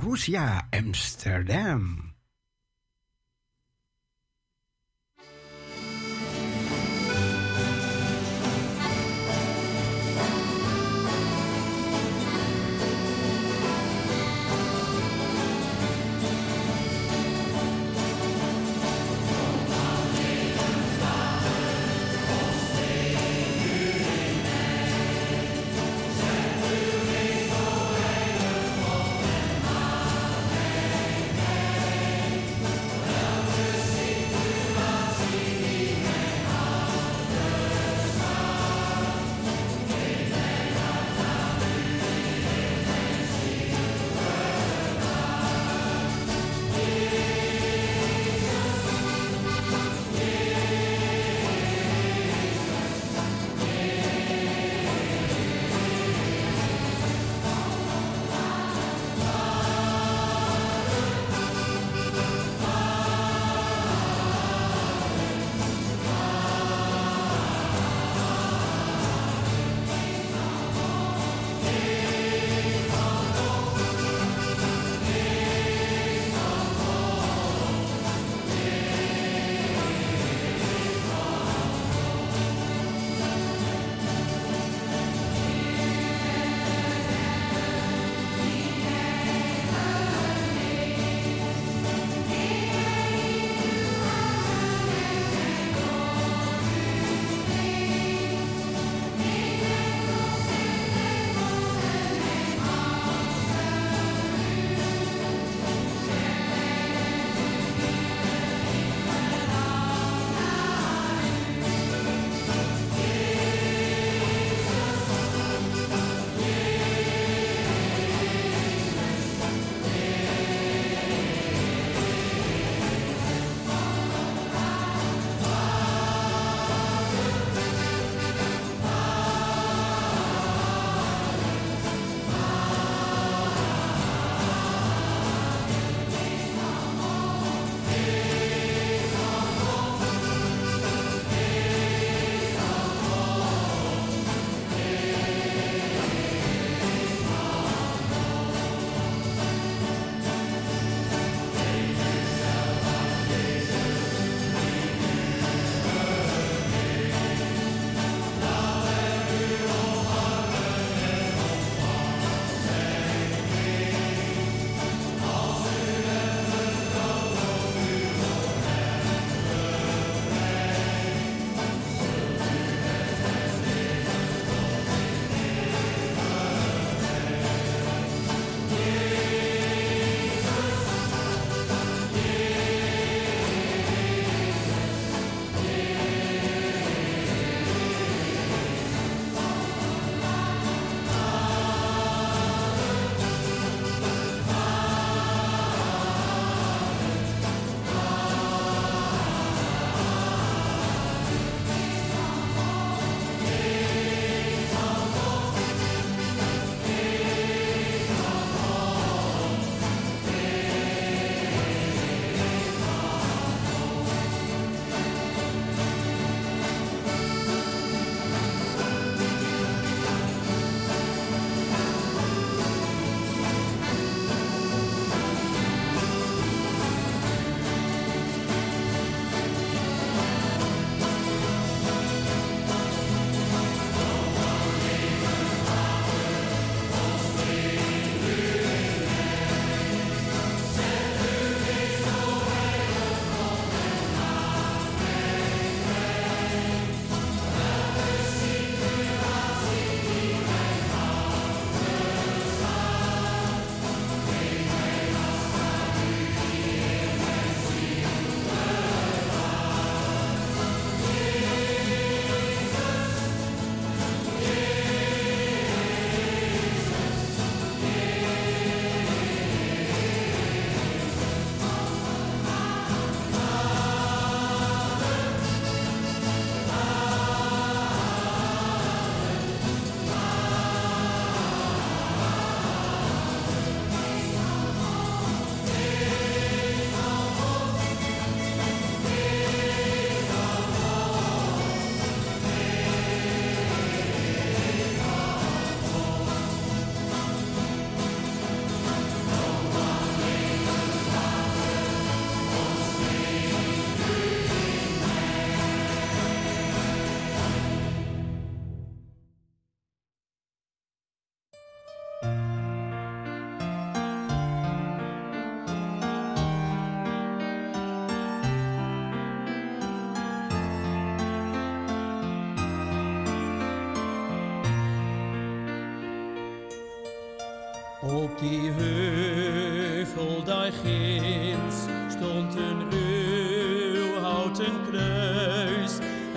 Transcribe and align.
Parousia 0.00 0.64
Amsterdam. 0.72 2.09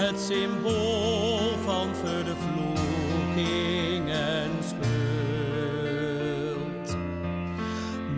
het 0.05 0.19
symbool 0.19 1.57
van 1.63 1.95
vervloeking 1.95 4.09
en 4.09 4.51
schuld. 4.61 4.97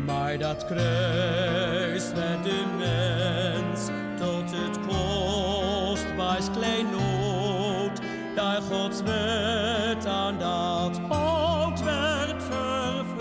Maar 0.06 0.38
dat 0.38 0.66
kruis 0.66 2.12
met 2.16 2.44
de 2.44 2.64
mens 2.78 3.86
tot 4.20 4.52
het 4.52 4.80
kostbaarst 4.88 6.52
kleinood, 6.52 8.02
daar 8.36 8.62
Gods 8.62 9.02
wet 9.02 10.06
aan 10.06 10.40
dat 10.40 11.00
oud 11.10 11.84
werd 11.84 12.44
vervuld. 12.44 13.18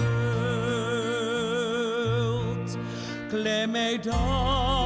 Klein 3.29 3.71
mij 3.71 4.01
dan. 4.01 4.84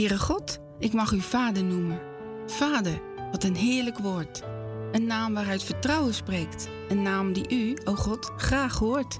Heere 0.00 0.18
God, 0.18 0.58
ik 0.78 0.92
mag 0.92 1.12
u 1.12 1.20
vader 1.20 1.64
noemen. 1.64 2.00
Vader, 2.46 3.00
wat 3.30 3.44
een 3.44 3.56
heerlijk 3.56 3.98
woord. 3.98 4.42
Een 4.92 5.06
naam 5.06 5.34
waaruit 5.34 5.62
vertrouwen 5.62 6.14
spreekt. 6.14 6.68
Een 6.88 7.02
naam 7.02 7.32
die 7.32 7.48
u, 7.48 7.76
o 7.84 7.94
God, 7.94 8.32
graag 8.36 8.78
hoort. 8.78 9.18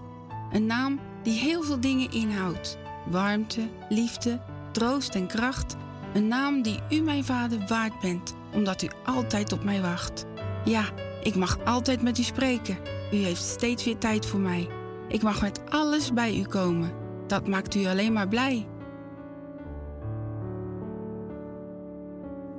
Een 0.53 0.67
naam 0.67 1.01
die 1.23 1.39
heel 1.39 1.63
veel 1.63 1.81
dingen 1.81 2.11
inhoudt. 2.11 2.79
Warmte, 3.11 3.69
liefde, 3.89 4.41
troost 4.73 5.15
en 5.15 5.27
kracht. 5.27 5.77
Een 6.15 6.29
naam 6.29 6.63
die 6.63 6.79
u, 6.91 7.01
mijn 7.01 7.25
vader, 7.25 7.67
waard 7.67 8.01
bent, 8.01 8.35
omdat 8.53 8.83
u 8.83 8.89
altijd 9.05 9.53
op 9.53 9.65
mij 9.65 9.81
wacht. 9.81 10.27
Ja, 10.65 10.85
ik 11.23 11.35
mag 11.35 11.65
altijd 11.65 12.03
met 12.03 12.19
u 12.19 12.23
spreken. 12.23 12.79
U 13.13 13.17
heeft 13.17 13.43
steeds 13.43 13.85
weer 13.85 13.99
tijd 13.99 14.27
voor 14.27 14.41
mij. 14.41 14.69
Ik 15.09 15.23
mag 15.23 15.41
met 15.41 15.61
alles 15.69 16.13
bij 16.13 16.39
u 16.39 16.43
komen. 16.43 16.93
Dat 17.27 17.49
maakt 17.49 17.75
u 17.75 17.87
alleen 17.87 18.13
maar 18.13 18.29
blij. 18.29 18.67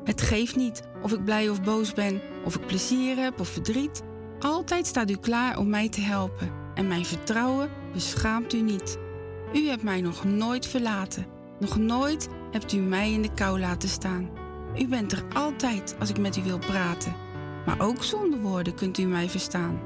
Het 0.04 0.22
geeft 0.22 0.56
niet 0.56 0.82
of 1.02 1.12
ik 1.12 1.24
blij 1.24 1.50
of 1.50 1.64
boos 1.64 1.94
ben, 1.94 2.22
of 2.46 2.56
ik 2.56 2.66
plezier 2.66 3.18
heb 3.18 3.40
of 3.40 3.48
verdriet. 3.48 4.02
Altijd 4.40 4.88
staat 4.88 5.10
u 5.10 5.16
klaar 5.16 5.58
om 5.58 5.70
mij 5.70 5.90
te 5.90 6.02
helpen 6.02 6.52
en 6.76 6.88
mijn 6.88 7.06
vertrouwen 7.06 7.70
beschaamt 7.94 8.54
u 8.54 8.62
niet. 8.62 8.98
U 9.54 9.68
hebt 9.68 9.84
mij 9.84 10.02
nog 10.02 10.24
nooit 10.24 10.68
verlaten. 10.68 11.26
Nog 11.60 11.78
nooit 11.78 12.30
hebt 12.52 12.74
u 12.74 12.78
mij 12.78 13.12
in 13.12 13.22
de 13.22 13.34
kou 13.34 13.60
laten 13.60 13.90
staan. 13.90 14.30
U 14.80 14.88
bent 14.88 15.12
er 15.12 15.24
altijd 15.34 15.96
als 16.00 16.10
ik 16.10 16.20
met 16.20 16.38
u 16.38 16.44
wil 16.44 16.60
praten. 16.60 17.16
Maar 17.66 17.82
ook 17.82 18.04
zonder 18.04 18.40
woorden 18.40 18.76
kunt 18.76 18.98
u 18.98 19.04
mij 19.04 19.30
verstaan. 19.30 19.80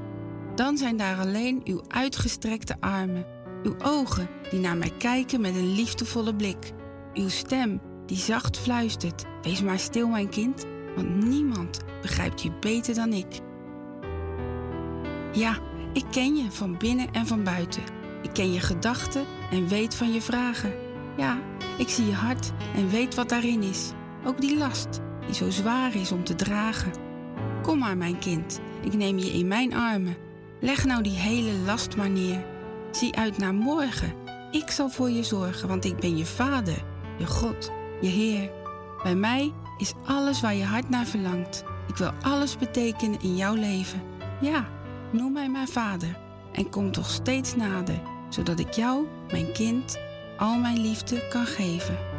Dan 0.54 0.76
zijn 0.76 0.96
daar 0.96 1.18
alleen 1.18 1.60
uw 1.64 1.82
uitgestrekte 1.88 2.76
armen, 2.80 3.26
uw 3.62 3.74
ogen 3.82 4.28
die 4.50 4.60
naar 4.60 4.76
mij 4.76 4.92
kijken 4.98 5.40
met 5.40 5.54
een 5.54 5.74
liefdevolle 5.74 6.34
blik, 6.36 6.72
uw 7.14 7.28
stem 7.28 7.80
die 8.06 8.16
zacht 8.16 8.58
fluistert: 8.58 9.24
Wees 9.42 9.62
maar 9.62 9.78
stil, 9.78 10.08
mijn 10.08 10.28
kind, 10.28 10.64
want 10.96 11.24
niemand 11.24 11.80
begrijpt 12.02 12.42
je 12.42 12.52
beter 12.60 12.94
dan 12.94 13.12
ik. 13.12 13.40
Ja, 15.32 15.58
ik 15.92 16.04
ken 16.10 16.36
je 16.36 16.50
van 16.50 16.78
binnen 16.78 17.12
en 17.12 17.26
van 17.26 17.44
buiten. 17.44 17.82
Ik 18.22 18.30
ken 18.32 18.52
je 18.52 18.60
gedachten 18.60 19.24
en 19.50 19.68
weet 19.68 19.94
van 19.94 20.12
je 20.12 20.22
vragen. 20.22 20.72
Ja, 21.16 21.38
ik 21.78 21.88
zie 21.88 22.06
je 22.06 22.12
hart 22.12 22.52
en 22.74 22.88
weet 22.88 23.14
wat 23.14 23.28
daarin 23.28 23.62
is. 23.62 23.90
Ook 24.24 24.40
die 24.40 24.56
last 24.56 25.00
die 25.26 25.34
zo 25.34 25.50
zwaar 25.50 25.94
is 25.94 26.12
om 26.12 26.24
te 26.24 26.34
dragen. 26.34 26.92
Kom 27.62 27.78
maar, 27.78 27.96
mijn 27.96 28.18
kind, 28.18 28.60
ik 28.82 28.94
neem 28.94 29.18
je 29.18 29.32
in 29.32 29.48
mijn 29.48 29.74
armen. 29.74 30.16
Leg 30.60 30.84
nou 30.84 31.02
die 31.02 31.16
hele 31.16 31.52
last 31.52 31.96
maar 31.96 32.10
neer. 32.10 32.44
Zie 32.90 33.16
uit 33.16 33.38
naar 33.38 33.54
morgen. 33.54 34.14
Ik 34.50 34.70
zal 34.70 34.88
voor 34.88 35.10
je 35.10 35.22
zorgen, 35.22 35.68
want 35.68 35.84
ik 35.84 35.96
ben 35.96 36.16
je 36.16 36.26
vader, 36.26 36.84
je 37.18 37.26
God, 37.26 37.70
je 38.00 38.08
Heer. 38.08 38.50
Bij 39.02 39.14
mij 39.14 39.52
is 39.78 39.92
alles 40.04 40.40
waar 40.40 40.54
je 40.54 40.64
hart 40.64 40.88
naar 40.88 41.06
verlangt. 41.06 41.64
Ik 41.88 41.96
wil 41.96 42.10
alles 42.22 42.58
betekenen 42.58 43.20
in 43.22 43.36
jouw 43.36 43.54
leven. 43.54 44.02
Ja, 44.40 44.68
noem 45.12 45.32
mij 45.32 45.48
maar 45.48 45.66
vader 45.66 46.18
en 46.52 46.70
kom 46.70 46.92
toch 46.92 47.10
steeds 47.10 47.56
nader, 47.56 48.00
zodat 48.28 48.58
ik 48.58 48.72
jou, 48.72 49.06
mijn 49.30 49.52
kind, 49.52 49.98
al 50.38 50.58
mijn 50.58 50.80
liefde 50.80 51.28
kan 51.28 51.46
geven. 51.46 52.15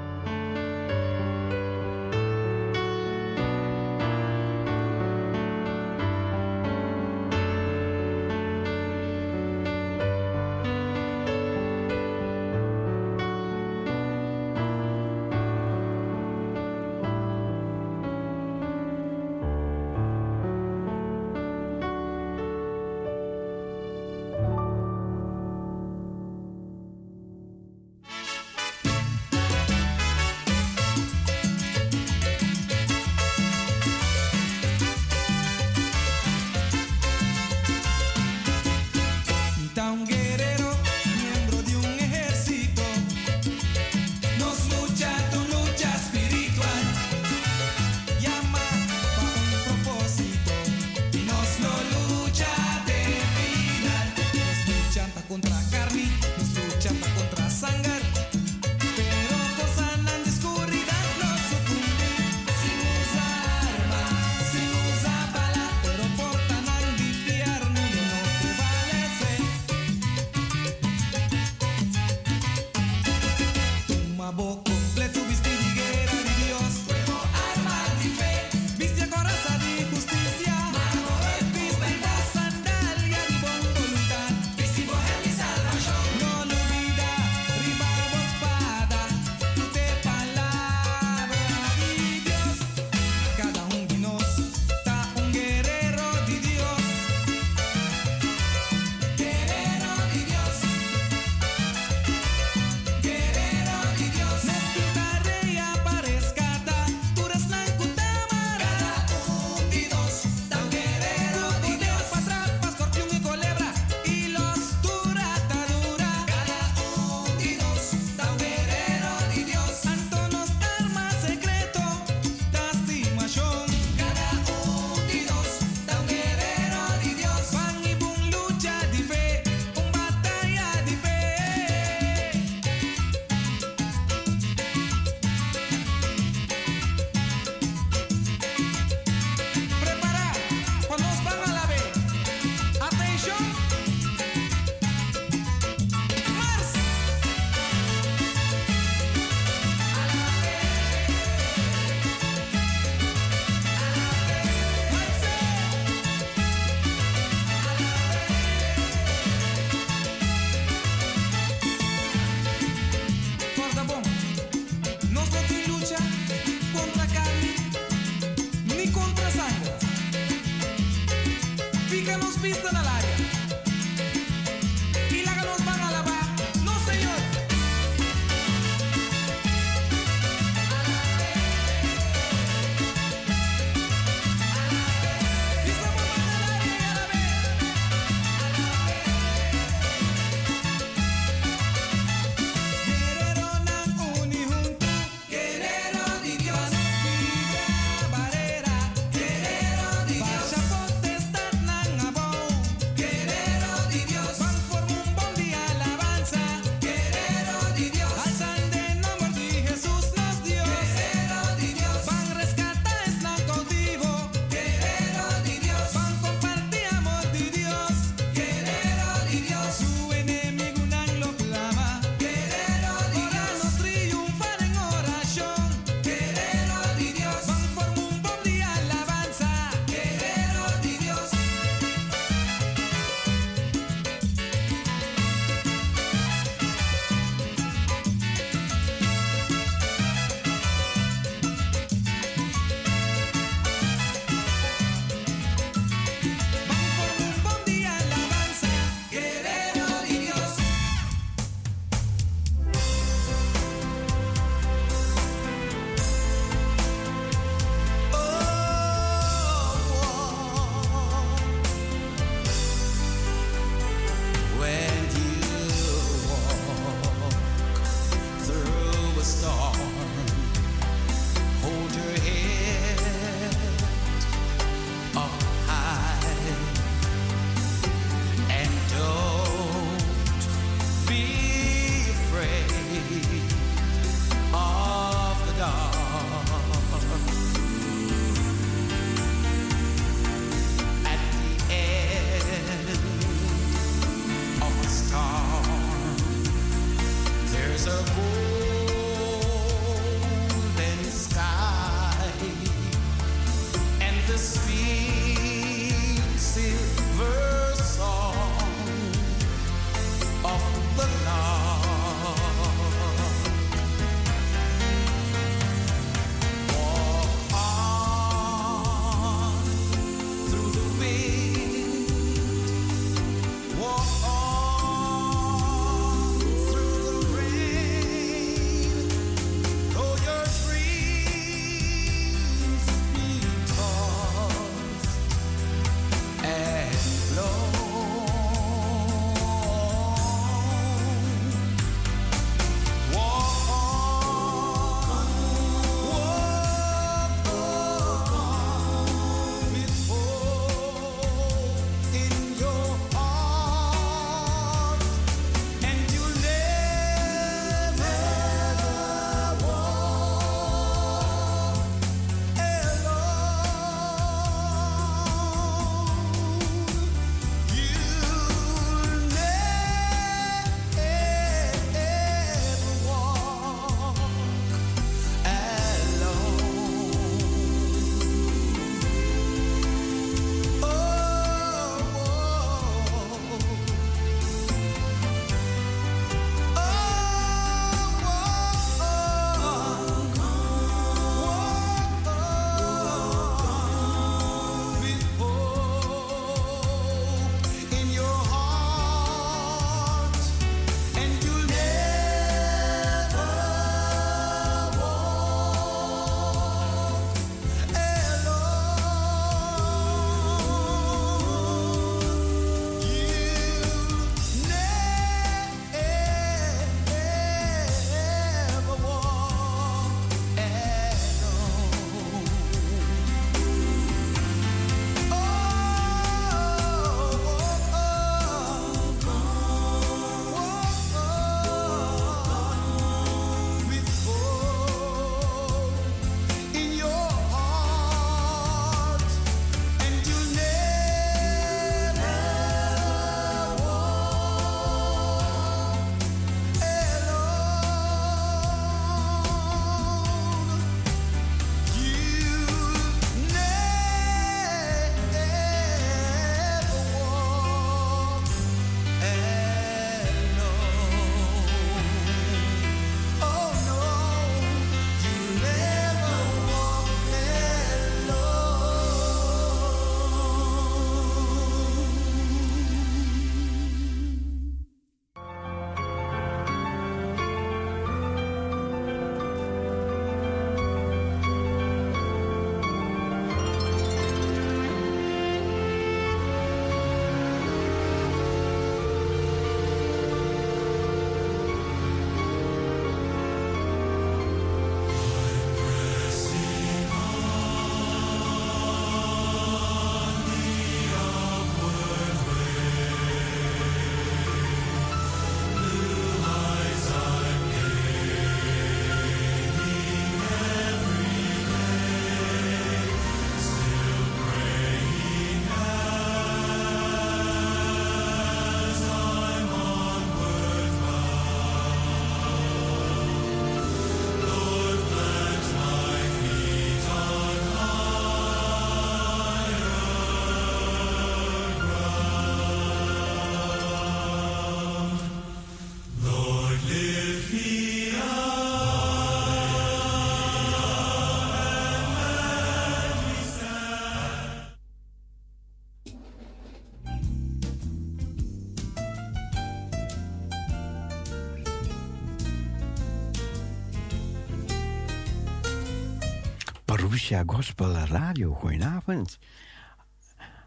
Acacia 557.28 557.56
Gospel 557.56 557.94
Radio. 557.94 558.54
Goedenavond. 558.54 559.40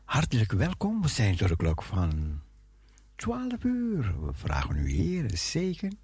Hartelijk 0.04 0.52
welkom. 0.52 1.02
We 1.02 1.08
zijn 1.08 1.36
door 1.36 1.48
de 1.48 1.56
klok 1.56 1.82
van 1.82 2.40
12 3.16 3.64
uur. 3.64 4.26
We 4.26 4.32
vragen 4.32 4.76
u 4.76 4.90
Heer 4.90 5.30
zegen 5.34 5.98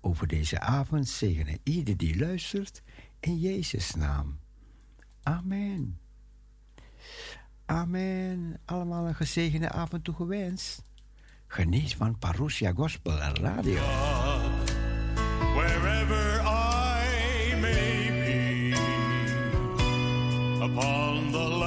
over 0.00 0.26
deze 0.26 0.60
avond. 0.60 1.08
Zegenen 1.08 1.58
ieder 1.62 1.96
die 1.96 2.18
luistert 2.18 2.82
in 3.20 3.38
Jezus' 3.38 3.94
naam. 3.94 4.38
Amen. 5.22 5.98
Amen. 7.66 8.60
Allemaal 8.64 9.06
een 9.06 9.14
gezegende 9.14 9.70
avond 9.70 10.04
toegewenst. 10.04 10.82
Geniet 11.46 11.94
van 11.94 12.18
Parousia 12.18 12.72
Gospel 12.72 13.16
Radio. 13.16 13.82
Ah, 13.82 14.44
wherever 15.54 16.37
upon 20.72 21.32
the 21.32 21.57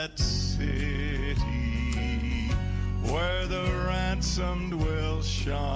that 0.00 0.18
city 0.18 1.34
where 3.02 3.46
the 3.46 3.62
ransomed 3.86 4.72
will 4.72 5.20
shine. 5.20 5.69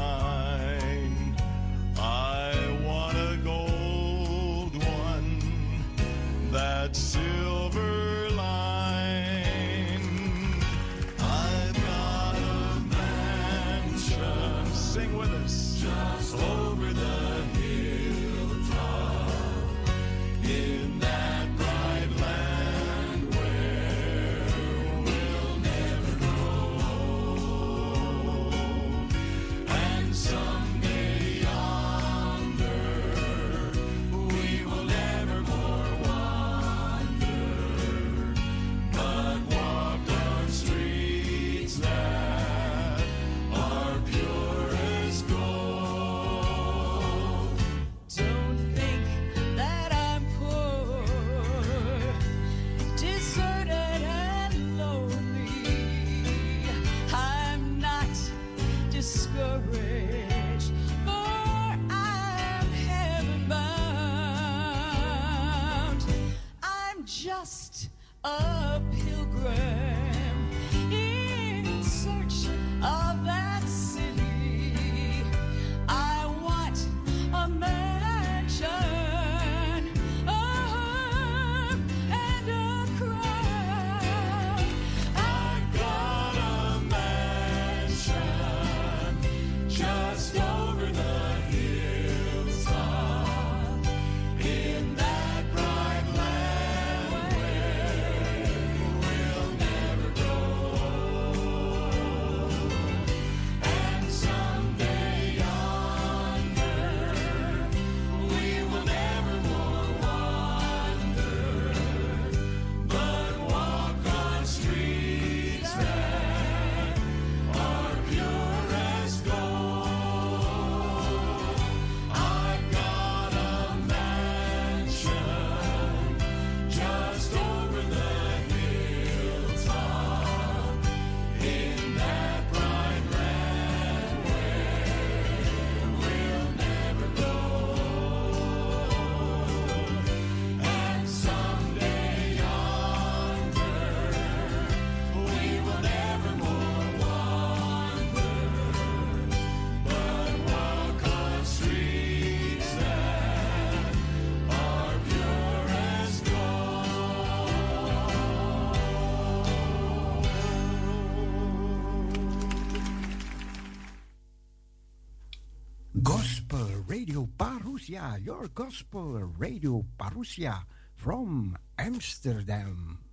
Parousia, 167.95 168.25
your 168.25 168.49
gospel 168.49 169.23
radio 169.39 169.85
Parousia 169.97 170.65
from 170.97 171.57
Amsterdam. 171.79 173.04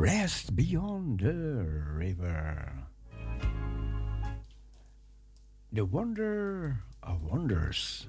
Rest 0.00 0.56
Beyond 0.56 1.20
the 1.20 1.62
River. 1.92 2.72
The 5.70 5.84
Wonder 5.84 6.78
of 7.02 7.22
Wonders. 7.22 8.06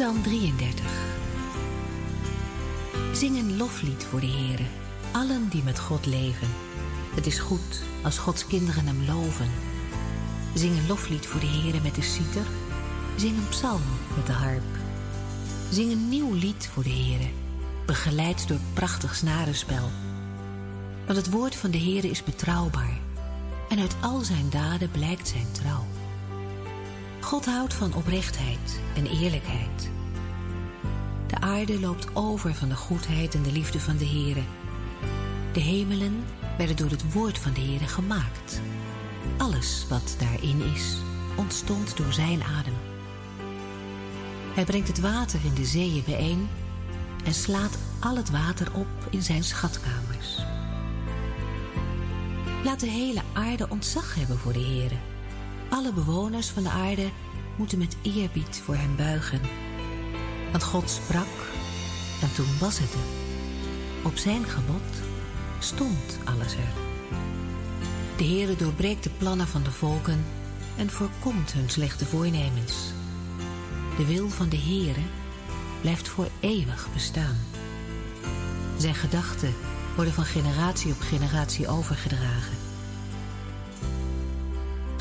Psalm 0.00 0.22
33. 0.22 0.84
Zing 3.12 3.36
een 3.36 3.56
loflied 3.56 4.04
voor 4.04 4.20
de 4.20 4.26
Heere, 4.26 4.62
allen 5.12 5.48
die 5.48 5.62
met 5.62 5.78
God 5.78 6.06
leven. 6.06 6.48
Het 7.14 7.26
is 7.26 7.38
goed 7.38 7.82
als 8.02 8.18
Gods 8.18 8.46
kinderen 8.46 8.86
hem 8.86 9.04
loven. 9.06 9.50
Zing 10.54 10.76
een 10.76 10.86
loflied 10.86 11.26
voor 11.26 11.40
de 11.40 11.46
Heere 11.46 11.80
met 11.80 11.94
de 11.94 12.02
citer. 12.02 12.46
Zing 13.16 13.36
een 13.36 13.48
psalm 13.48 13.82
met 14.16 14.26
de 14.26 14.32
harp. 14.32 14.78
Zing 15.70 15.92
een 15.92 16.08
nieuw 16.08 16.32
lied 16.32 16.68
voor 16.72 16.82
de 16.82 16.90
Heere, 16.90 17.28
begeleid 17.86 18.48
door 18.48 18.60
prachtig 18.72 19.14
snarenspel. 19.14 19.90
Want 21.06 21.18
het 21.18 21.30
woord 21.30 21.54
van 21.54 21.70
de 21.70 21.78
Heere 21.78 22.10
is 22.10 22.24
betrouwbaar. 22.24 22.98
En 23.68 23.78
uit 23.78 23.96
al 24.00 24.20
zijn 24.20 24.50
daden 24.50 24.90
blijkt 24.90 25.28
zijn 25.28 25.52
trouw. 25.52 25.89
God 27.30 27.46
houdt 27.46 27.74
van 27.74 27.94
oprechtheid 27.94 28.80
en 28.96 29.06
eerlijkheid. 29.06 29.90
De 31.26 31.40
aarde 31.40 31.80
loopt 31.80 32.16
over 32.16 32.54
van 32.54 32.68
de 32.68 32.74
goedheid 32.74 33.34
en 33.34 33.42
de 33.42 33.52
liefde 33.52 33.80
van 33.80 33.96
de 33.96 34.06
Heere. 34.06 34.42
De 35.52 35.60
hemelen 35.60 36.24
werden 36.58 36.76
door 36.76 36.90
het 36.90 37.12
woord 37.12 37.38
van 37.38 37.52
de 37.52 37.60
Heere 37.60 37.86
gemaakt. 37.86 38.60
Alles 39.38 39.86
wat 39.88 40.16
daarin 40.18 40.62
is, 40.74 40.96
ontstond 41.36 41.96
door 41.96 42.12
zijn 42.12 42.42
adem. 42.42 42.76
Hij 44.54 44.64
brengt 44.64 44.88
het 44.88 45.00
water 45.00 45.40
in 45.44 45.54
de 45.54 45.64
zeeën 45.64 46.02
bijeen 46.04 46.48
en 47.24 47.34
slaat 47.34 47.78
al 48.00 48.16
het 48.16 48.30
water 48.30 48.74
op 48.74 49.08
in 49.10 49.22
zijn 49.22 49.44
schatkamers. 49.44 50.36
Laat 52.64 52.80
de 52.80 52.90
hele 52.90 53.22
aarde 53.32 53.66
ontzag 53.68 54.14
hebben 54.14 54.38
voor 54.38 54.52
de 54.52 54.64
Heere. 54.64 55.09
Alle 55.70 55.92
bewoners 55.92 56.48
van 56.48 56.62
de 56.62 56.68
aarde 56.68 57.10
moeten 57.56 57.78
met 57.78 57.96
eerbied 58.02 58.62
voor 58.64 58.74
hem 58.74 58.96
buigen. 58.96 59.40
Want 60.50 60.64
God 60.64 60.90
sprak 60.90 61.50
en 62.22 62.34
toen 62.34 62.58
was 62.60 62.78
het 62.78 62.92
er. 62.92 63.28
Op 64.04 64.16
zijn 64.16 64.44
gebod 64.44 64.90
stond 65.58 66.18
alles 66.24 66.52
er. 66.52 66.72
De 68.16 68.24
Heere 68.24 68.56
doorbreekt 68.56 69.02
de 69.02 69.10
plannen 69.18 69.46
van 69.46 69.62
de 69.62 69.70
volken 69.70 70.24
en 70.76 70.90
voorkomt 70.90 71.52
hun 71.52 71.70
slechte 71.70 72.06
voornemens. 72.06 72.74
De 73.96 74.06
wil 74.06 74.28
van 74.28 74.48
de 74.48 74.58
Heere 74.58 75.04
blijft 75.80 76.08
voor 76.08 76.28
eeuwig 76.40 76.88
bestaan. 76.92 77.36
Zijn 78.78 78.94
gedachten 78.94 79.54
worden 79.94 80.14
van 80.14 80.24
generatie 80.24 80.92
op 80.92 81.00
generatie 81.00 81.68
overgedragen. 81.68 82.69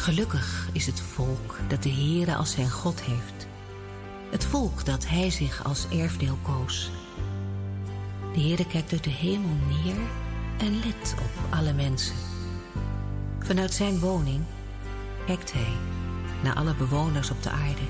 Gelukkig 0.09 0.69
is 0.71 0.85
het 0.85 0.99
volk 0.99 1.59
dat 1.67 1.83
de 1.83 1.89
Heere 1.89 2.35
als 2.35 2.51
zijn 2.51 2.69
God 2.69 3.01
heeft. 3.01 3.47
Het 4.31 4.45
volk 4.45 4.85
dat 4.85 5.07
hij 5.07 5.29
zich 5.29 5.63
als 5.63 5.87
erfdeel 5.89 6.37
koos. 6.41 6.91
De 8.33 8.39
Heere 8.39 8.67
kijkt 8.67 8.91
uit 8.91 9.03
de 9.03 9.09
hemel 9.09 9.55
neer 9.67 9.95
en 10.57 10.75
let 10.75 11.15
op 11.19 11.55
alle 11.55 11.73
mensen. 11.73 12.15
Vanuit 13.39 13.73
zijn 13.73 13.99
woning 13.99 14.43
kijkt 15.25 15.53
hij 15.53 15.73
naar 16.43 16.55
alle 16.55 16.75
bewoners 16.75 17.31
op 17.31 17.43
de 17.43 17.49
aarde. 17.49 17.87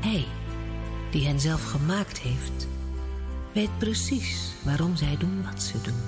Hij, 0.00 0.26
die 1.10 1.26
hen 1.26 1.40
zelf 1.40 1.64
gemaakt 1.64 2.18
heeft, 2.18 2.68
weet 3.52 3.78
precies 3.78 4.52
waarom 4.64 4.96
zij 4.96 5.16
doen 5.16 5.44
wat 5.50 5.62
ze 5.62 5.80
doen. 5.80 6.07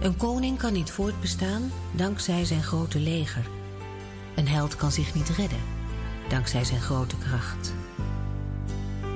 Een 0.00 0.16
koning 0.16 0.58
kan 0.58 0.72
niet 0.72 0.90
voortbestaan 0.90 1.70
dankzij 1.92 2.44
zijn 2.44 2.62
grote 2.62 3.00
leger. 3.00 3.46
Een 4.34 4.48
held 4.48 4.76
kan 4.76 4.92
zich 4.92 5.14
niet 5.14 5.28
redden 5.28 5.76
dankzij 6.28 6.64
zijn 6.64 6.80
grote 6.80 7.16
kracht. 7.16 7.74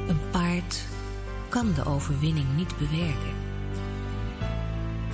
Een 0.08 0.30
paard 0.30 0.84
kan 1.48 1.72
de 1.74 1.84
overwinning 1.84 2.46
niet 2.56 2.78
bewerken. 2.78 3.34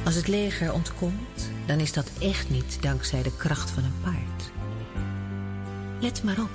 Als 0.05 0.15
het 0.15 0.29
leger 0.29 0.73
ontkomt, 0.73 1.51
dan 1.67 1.79
is 1.79 1.93
dat 1.93 2.11
echt 2.21 2.51
niet 2.51 2.83
dankzij 2.83 3.23
de 3.23 3.37
kracht 3.37 3.71
van 3.71 3.85
een 3.85 4.01
paard. 4.03 4.51
Let 6.01 6.23
maar 6.23 6.41
op. 6.41 6.51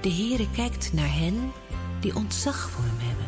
De 0.00 0.12
Heere 0.12 0.50
kijkt 0.50 0.92
naar 0.92 1.14
hen 1.14 1.52
die 2.00 2.16
ontzag 2.16 2.70
voor 2.70 2.84
hem 2.84 3.08
hebben. 3.08 3.26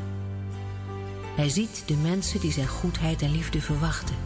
Hij 1.37 1.49
ziet 1.49 1.83
de 1.87 1.97
mensen 1.97 2.41
die 2.41 2.53
zijn 2.53 2.69
goedheid 2.69 3.23
en 3.23 3.31
liefde 3.31 3.61
verwachten. 3.61 4.17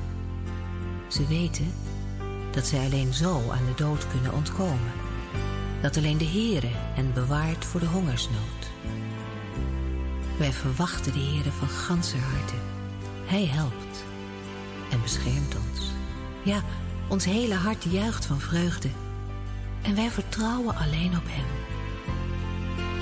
Ze 1.12 1.26
weten 1.26 1.72
dat 2.50 2.66
zij 2.66 2.84
alleen 2.84 3.14
zo 3.14 3.50
aan 3.50 3.64
de 3.64 3.74
dood 3.74 4.06
kunnen 4.08 4.32
ontkomen. 4.32 4.92
Dat 5.82 5.96
alleen 5.96 6.18
de 6.18 6.24
Heere 6.24 6.70
hen 6.70 7.12
bewaart 7.12 7.64
voor 7.64 7.80
de 7.80 7.86
hongersnood. 7.86 8.70
Wij 10.38 10.52
verwachten 10.52 11.12
de 11.12 11.18
Heere 11.18 11.50
van 11.50 11.68
ganser 11.68 12.20
harte. 12.20 12.54
Hij 13.24 13.46
helpt 13.46 14.04
en 14.90 15.02
beschermt 15.02 15.54
ons. 15.54 15.90
Ja, 16.42 16.62
ons 17.08 17.24
hele 17.24 17.54
hart 17.54 17.84
juicht 17.84 18.26
van 18.26 18.40
vreugde. 18.40 18.88
En 19.82 19.94
wij 19.94 20.10
vertrouwen 20.10 20.76
alleen 20.76 21.16
op 21.16 21.24
Hem. 21.26 21.46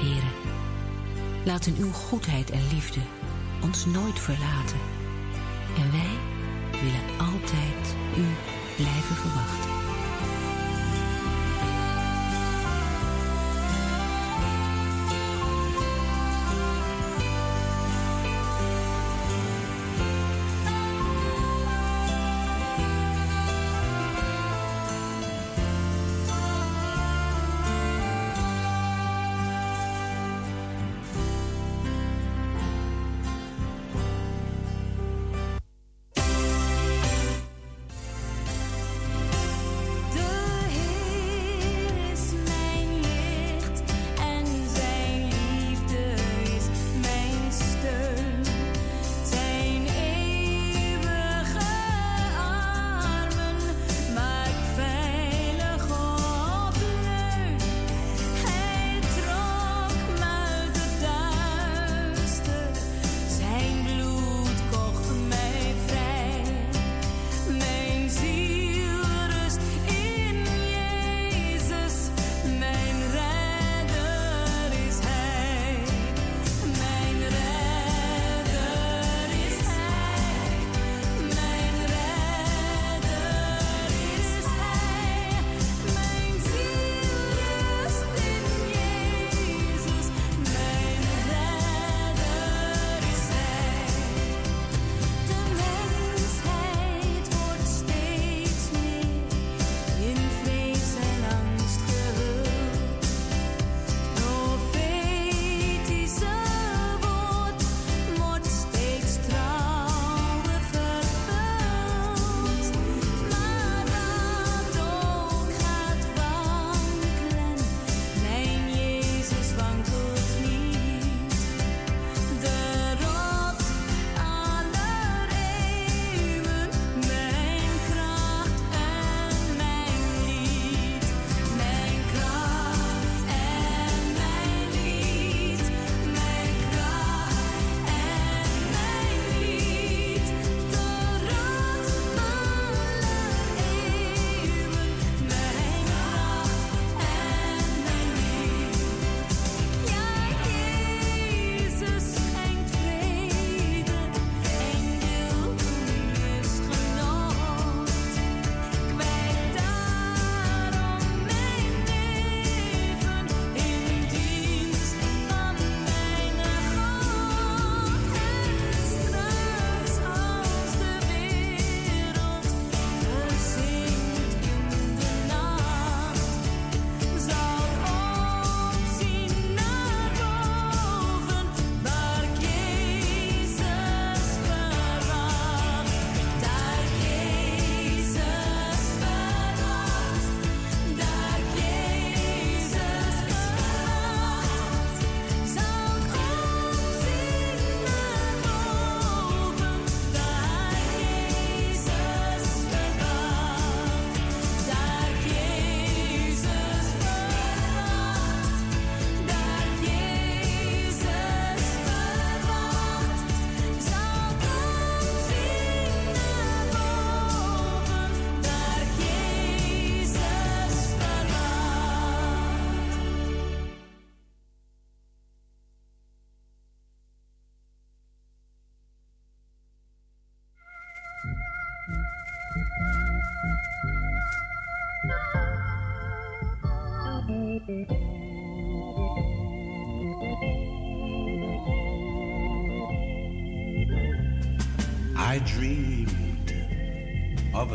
Heere, 0.04 0.30
laat 1.44 1.66
in 1.66 1.76
uw 1.78 1.92
goedheid 1.92 2.50
en 2.50 2.68
liefde 2.72 3.00
ons 3.62 3.86
nooit 3.86 4.18
verlaten. 4.18 4.78
En 5.76 5.90
wij 5.90 6.30
willen 6.81 7.31
altijd 7.31 7.97
u 8.16 8.26
blijven 8.76 9.16
verwachten. 9.16 9.80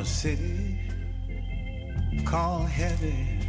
City 0.06 0.80
called 2.26 2.68
heaven. 2.68 3.42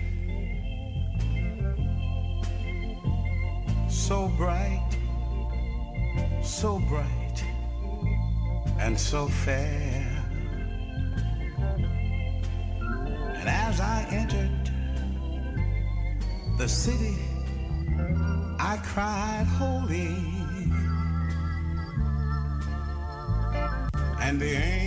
So 3.89 4.29
bright, 4.37 4.97
so 6.43 6.79
bright, 6.89 7.45
and 8.79 8.99
so 8.99 9.29
fair. 9.29 10.25
And 13.35 13.49
as 13.49 13.81
I 13.81 14.07
entered 14.11 14.71
the 16.59 16.69
city, 16.69 17.17
I 18.59 18.79
cried, 18.83 19.47
Holy. 19.59 20.37
and 24.27 24.41
the 24.41 24.57
angels 24.57 24.86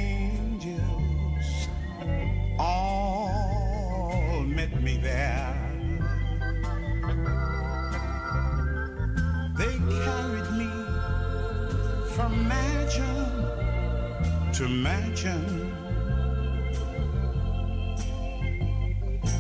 to 14.60 14.68
mansion. 14.68 15.72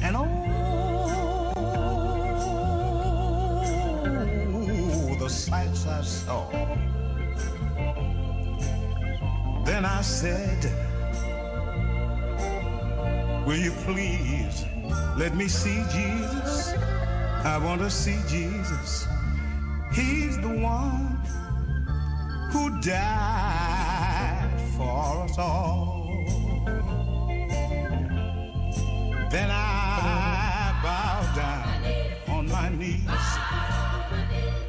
And 0.01 0.15
oh, 0.15 1.53
the 5.19 5.29
sights 5.29 5.85
I 5.87 6.01
saw. 6.03 6.49
Then 9.65 9.83
I 9.83 9.99
said, 10.03 10.63
Will 13.45 13.57
you 13.57 13.73
please 13.83 14.65
let 15.17 15.35
me 15.35 15.49
see 15.49 15.83
Jesus? 15.91 16.73
I 17.43 17.57
want 17.61 17.81
to 17.81 17.89
see 17.89 18.21
Jesus. 18.29 19.05
He's 19.91 20.39
the 20.39 20.47
one 20.47 21.19
who 22.53 22.79
died 22.79 23.68
all. 25.39 26.25
Then 29.31 29.49
I 29.51 30.79
bowed 30.83 31.35
down 31.35 32.37
on 32.37 32.47
my 32.49 32.69
knees 32.69 33.27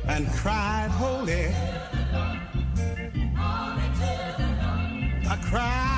and 0.06 0.30
cried, 0.32 0.90
Holy. 0.90 1.46
I 5.32 5.36
cried 5.42 5.89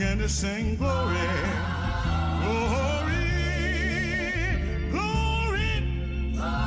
And 0.00 0.18
began 0.18 0.18
to 0.18 0.28
sing 0.28 0.76
glory. 0.76 1.16
Glory. 2.44 3.26
Glory. 4.92 5.72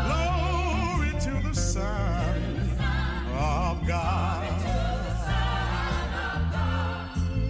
Glory 0.06 1.12
to 1.22 1.48
the 1.48 1.54
Son 1.54 2.70
of 3.34 3.88
God. 3.88 4.48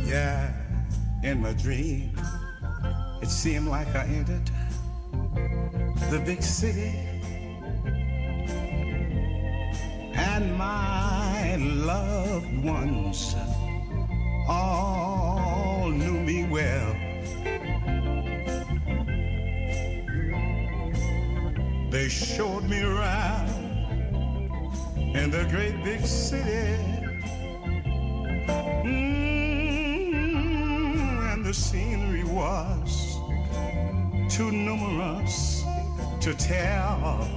Yeah 0.05 0.53
in 1.23 1.41
my 1.41 1.53
dream, 1.53 2.11
it 3.23 3.29
seemed 3.29 3.67
like 3.67 3.87
I 3.95 4.05
entered 4.05 4.51
the 6.11 6.19
big 6.23 6.43
city. 6.43 6.93
And 10.13 10.55
my 10.57 11.55
loved 11.55 12.63
ones 12.63 13.35
well. 16.51 16.95
They 21.89 22.09
showed 22.09 22.63
me 22.65 22.83
around 22.83 23.49
in 25.15 25.31
the 25.31 25.45
great 25.49 25.81
big 25.83 26.05
city. 26.05 26.77
Mm, 28.85 29.63
the 31.43 31.53
scenery 31.53 32.25
was 32.25 33.17
too 34.29 34.51
numerous 34.51 35.63
to 36.19 36.33
tell. 36.33 37.27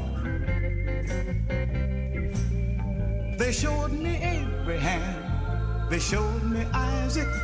They 3.39 3.53
showed 3.53 3.93
me 3.93 4.17
Abraham, 4.17 5.89
they 5.89 6.01
showed 6.01 6.43
me 6.43 6.67
Isaac. 6.73 7.44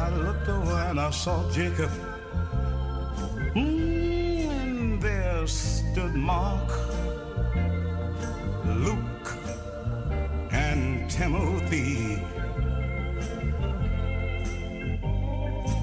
I 0.00 0.08
looked 0.08 0.48
over 0.48 0.76
and 0.88 0.98
I 0.98 1.10
saw 1.10 1.48
Jacob. 1.50 1.90
And 3.54 5.00
there 5.00 5.46
stood 5.46 6.14
Mark, 6.14 6.68
Luke, 8.64 9.28
and 10.52 11.10
Timothy. 11.10 12.24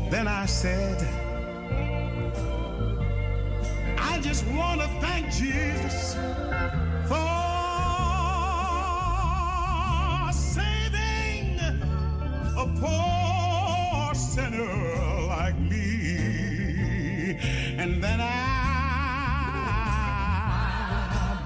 Then 0.10 0.28
I 0.28 0.46
said, 0.48 0.98
I 4.00 4.20
just 4.22 4.48
want 4.48 4.82
to 4.82 4.88
thank 5.00 5.32
Jesus 5.32 6.16
for 7.08 7.37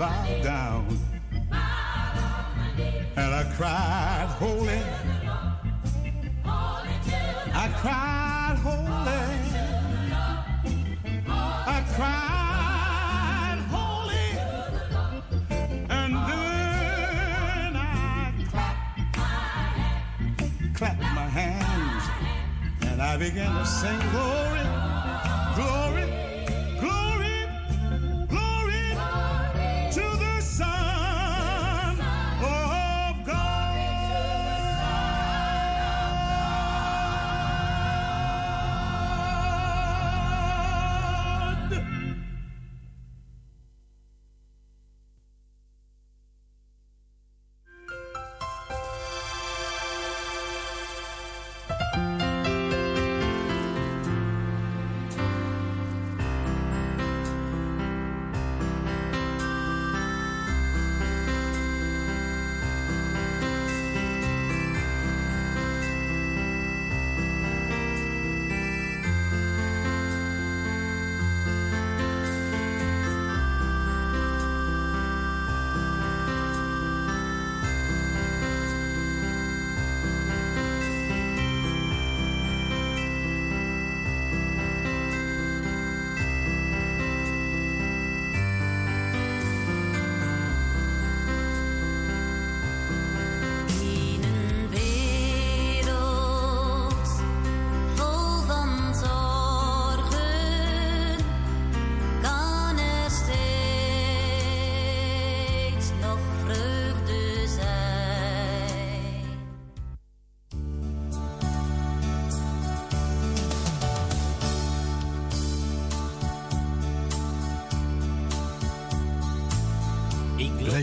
bowed 0.02 0.42
down 0.42 0.88
and 3.16 3.36
I 3.36 3.44
cried, 3.56 4.28
Holy. 4.40 4.82
I 7.54 7.68
cried 7.82 8.58
holy. 8.64 9.26
I 11.76 11.80
cried 11.96 13.60
holy. 13.76 14.28
And 15.90 16.14
then 16.30 17.76
I 17.76 18.34
clapped, 18.50 19.00
clapped 20.74 21.02
my 21.02 21.30
hands 21.40 22.04
and 22.88 22.98
I 23.02 23.18
began 23.18 23.54
to 23.54 23.66
sing 23.68 24.00
glory, 24.10 24.66
glory, 25.56 26.06
glory, 26.06 26.11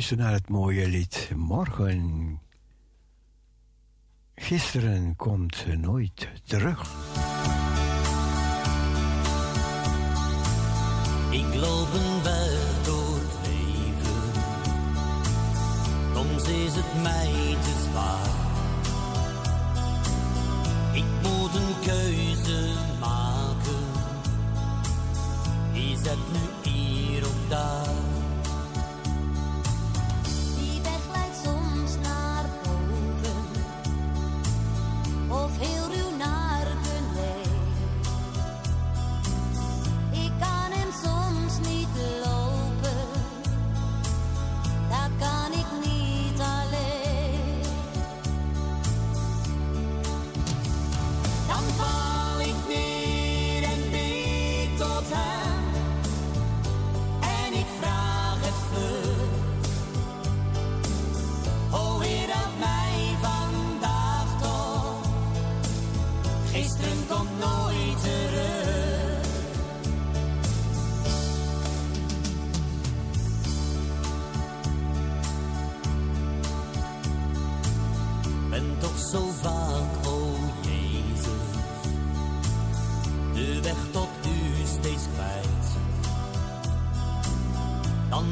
luisteren 0.08 0.32
naar 0.32 0.42
het 0.42 0.48
mooie 0.48 0.88
lied 0.88 1.30
Morgen. 1.36 2.40
Gisteren 4.34 5.16
komt 5.16 5.66
nooit 5.76 6.28
terug. 6.44 6.80
Ik 11.30 11.54
loop 11.54 11.88
een 11.92 12.22
weg 12.22 12.84
door 12.84 13.18
het 13.18 13.48
leven. 13.48 14.32
Soms 16.14 16.48
is 16.48 16.74
het 16.74 17.02
mij 17.02 17.56
te 17.62 17.88
zwaar. 17.90 18.36
Ik 20.92 21.06
moet 21.22 21.54
een 21.54 21.80
keuze 21.84 22.74
maken. 23.00 23.86
Is 25.72 26.02
dat 26.02 26.18
nu 26.32 26.57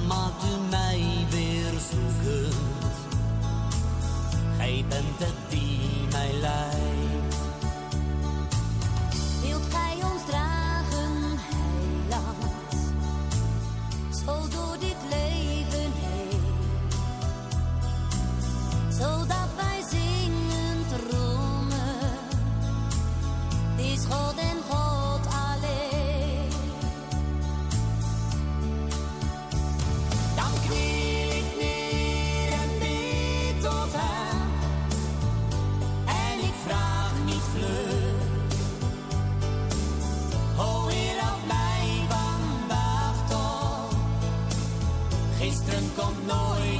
maar 0.06 0.30
u 0.44 0.70
mij 0.70 1.26
weer 1.30 1.72
zoekend. 1.90 2.94
Gij 4.56 4.84
bent 4.88 5.18
het 5.18 5.50
die 5.50 5.80
mij 6.10 6.32
leidt. 6.40 6.95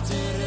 did 0.08 0.40
it. 0.40 0.45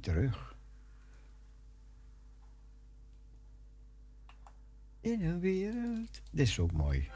terug. 0.00 0.54
In 5.00 5.24
een 5.24 5.40
wereld. 5.40 6.20
Dit 6.30 6.46
is 6.46 6.58
ook 6.58 6.72
mooi. 6.72 7.10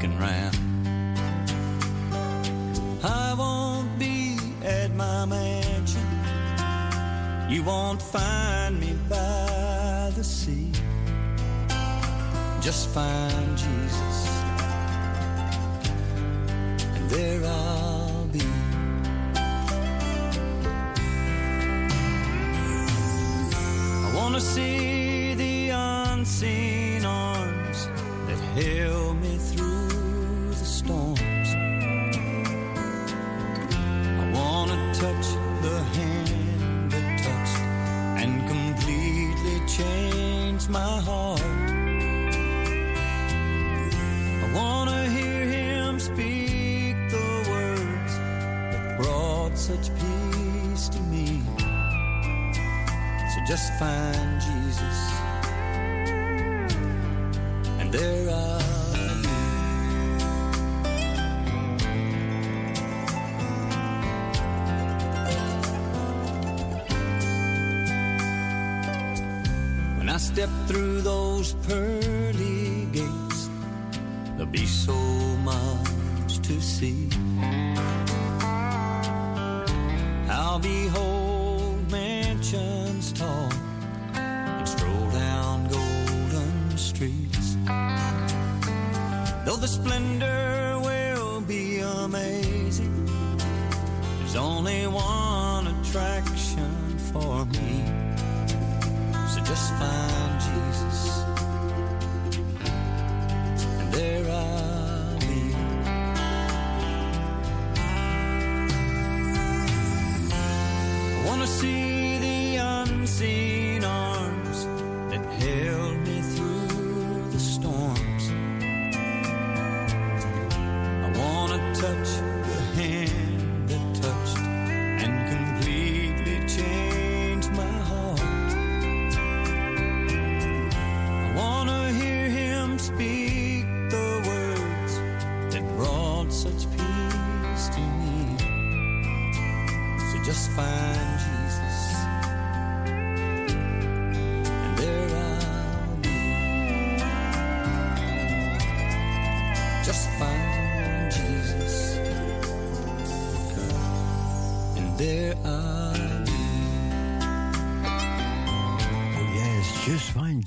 looking 0.00 0.18
round. 0.18 0.56
I 3.04 3.34
won't 3.36 3.98
be 3.98 4.38
at 4.64 4.94
my 4.94 5.26
mansion. 5.26 6.08
You 7.50 7.62
won't 7.64 8.00
find 8.00 8.80
me 8.80 8.94
by 9.10 10.10
the 10.16 10.24
sea. 10.24 10.72
Just 12.62 12.88
find 12.88 13.58
Jesus 13.58 14.29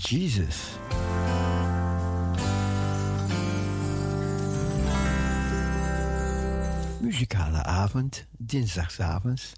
Jesus. 0.08 0.80
Muzikale 7.02 7.62
avond, 7.66 8.28
dinsdagsavonds 8.40 9.54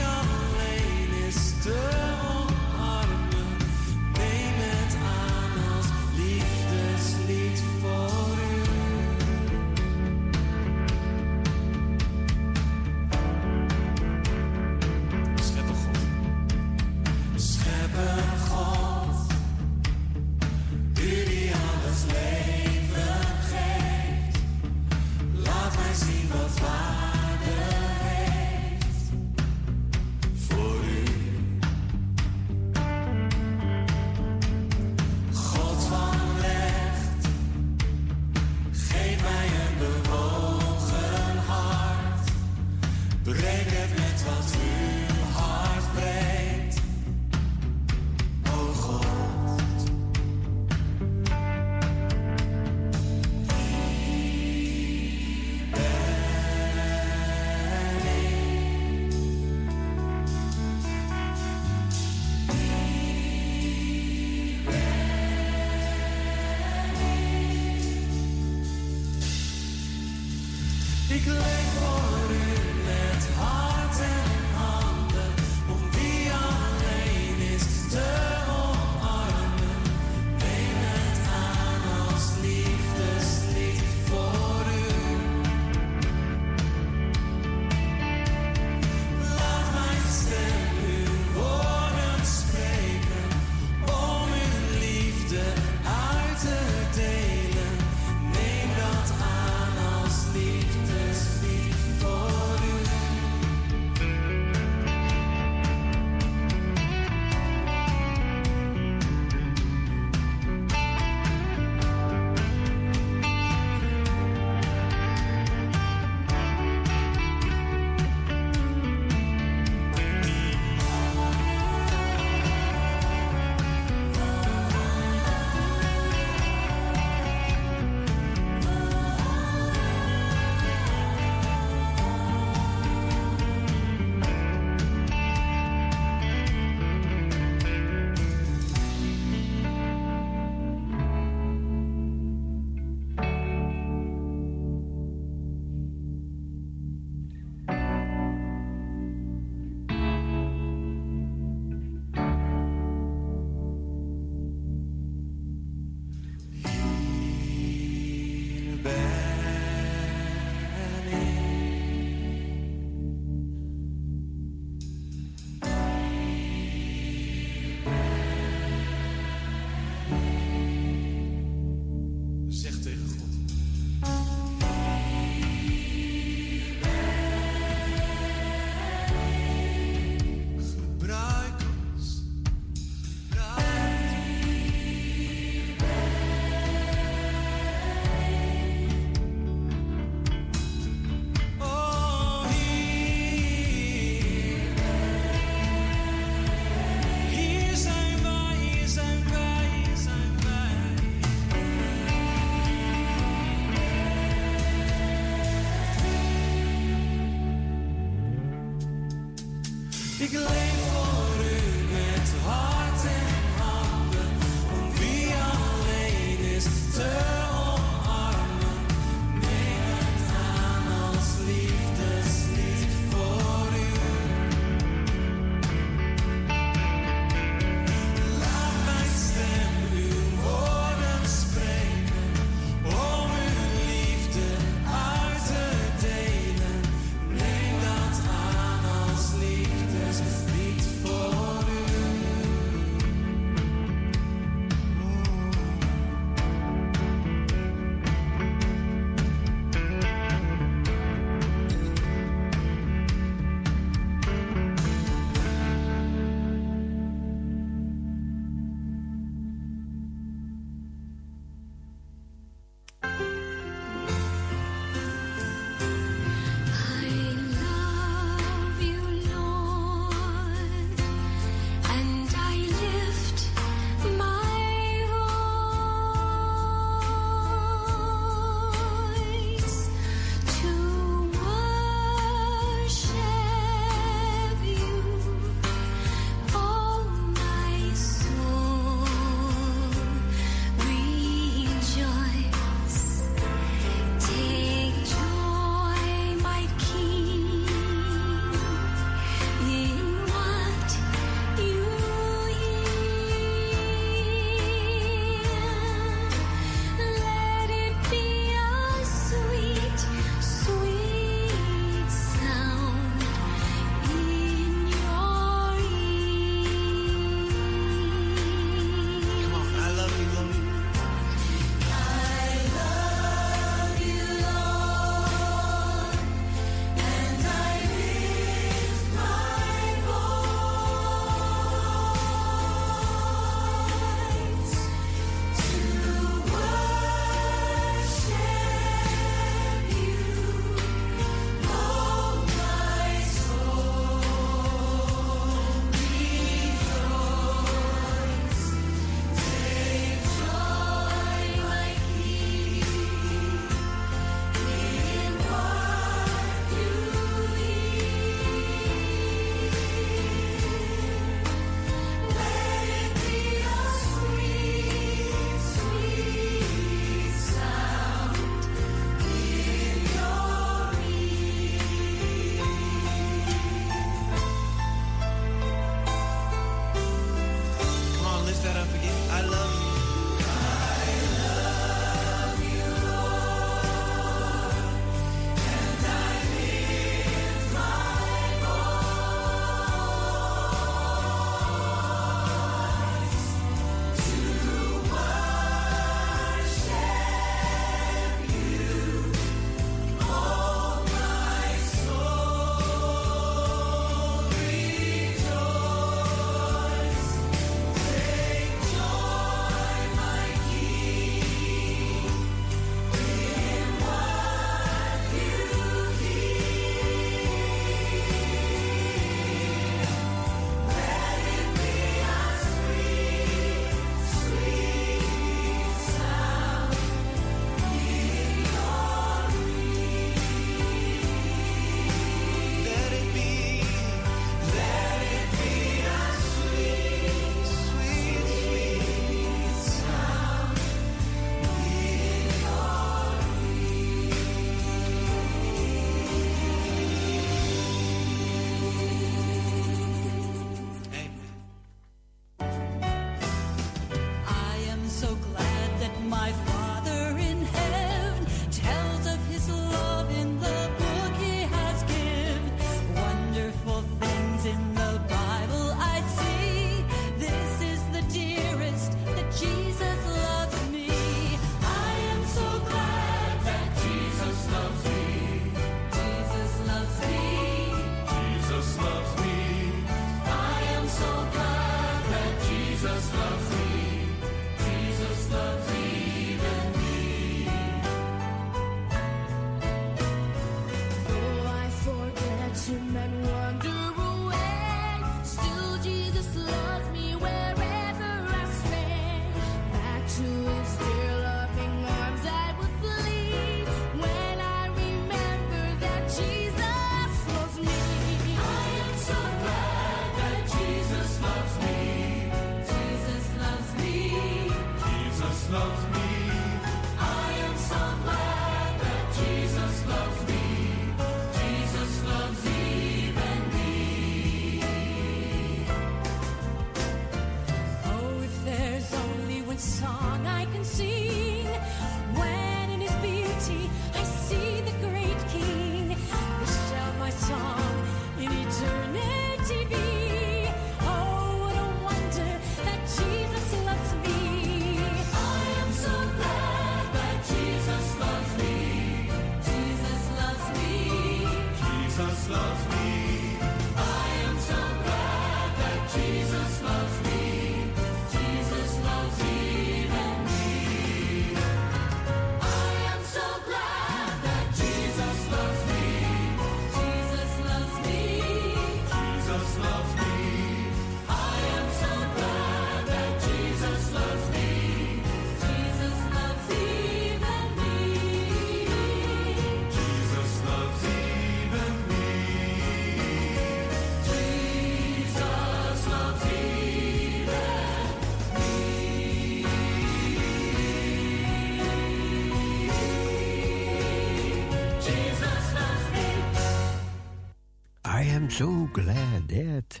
glad 598.92 599.48
that 599.48 600.00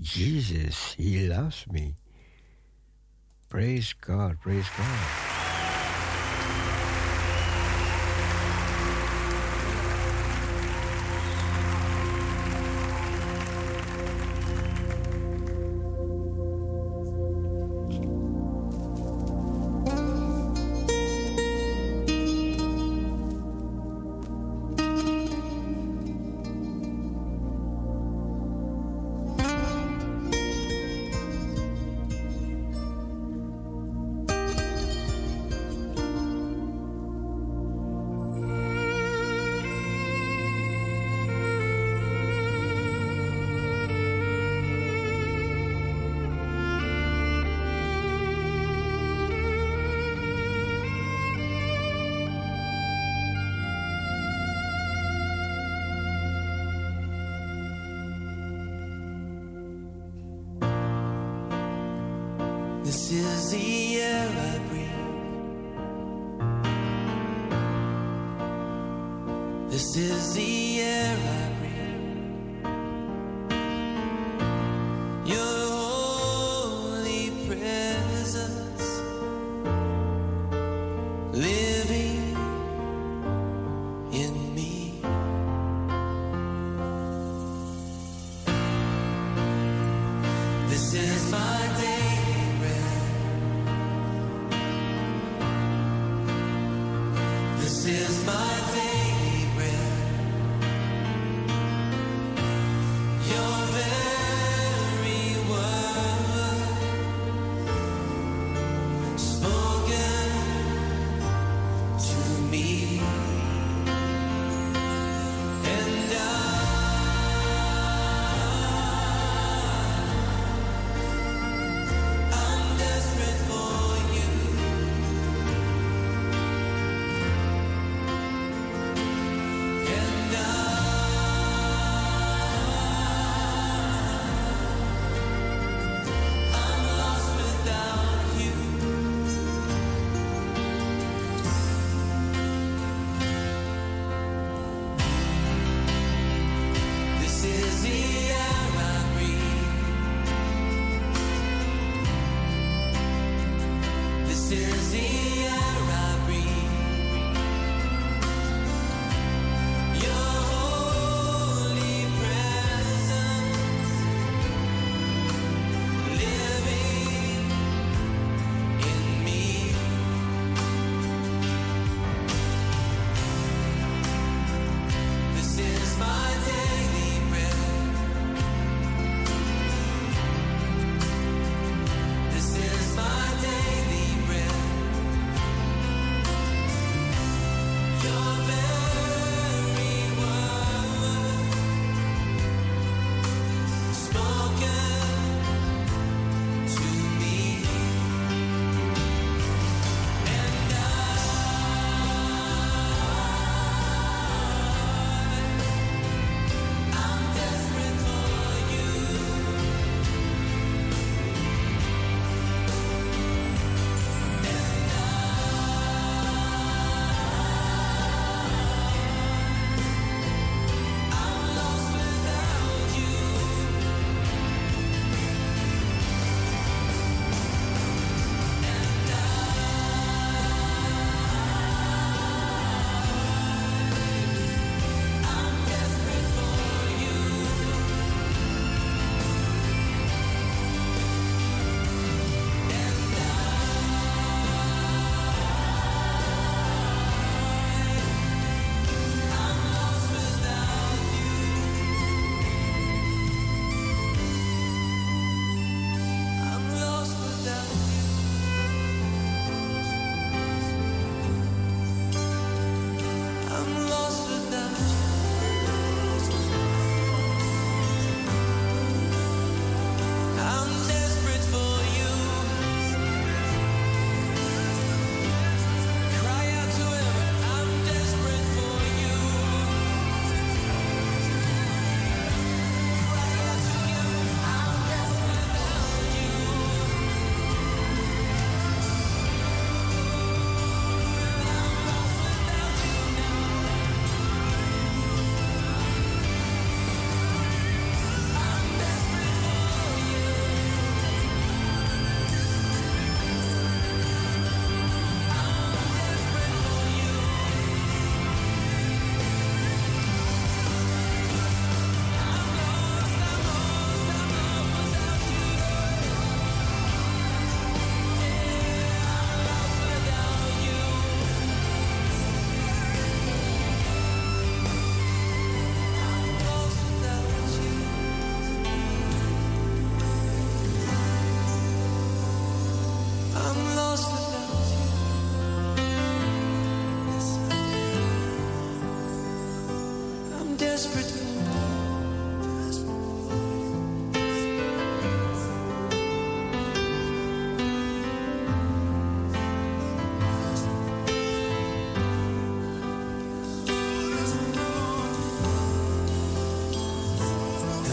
Jesus, 0.00 0.94
He 0.94 1.26
loves 1.28 1.66
me. 1.70 1.94
Praise 3.48 3.92
God, 3.94 4.40
praise 4.40 4.68
God. 4.76 5.27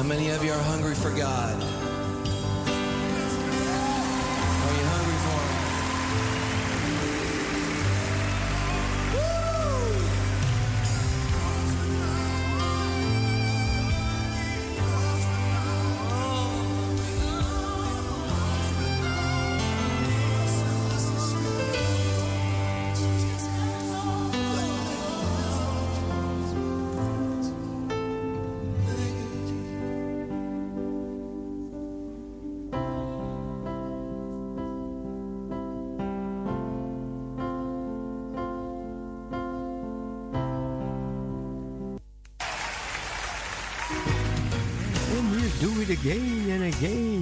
How 0.06 0.10
many 0.10 0.30
of 0.30 0.46
you 0.46 0.52
are 0.52 0.60
hungry 0.60 0.94
for 0.94 1.10
God? 1.10 1.55
again 46.06 46.50
and 46.52 46.64
again. 46.66 47.15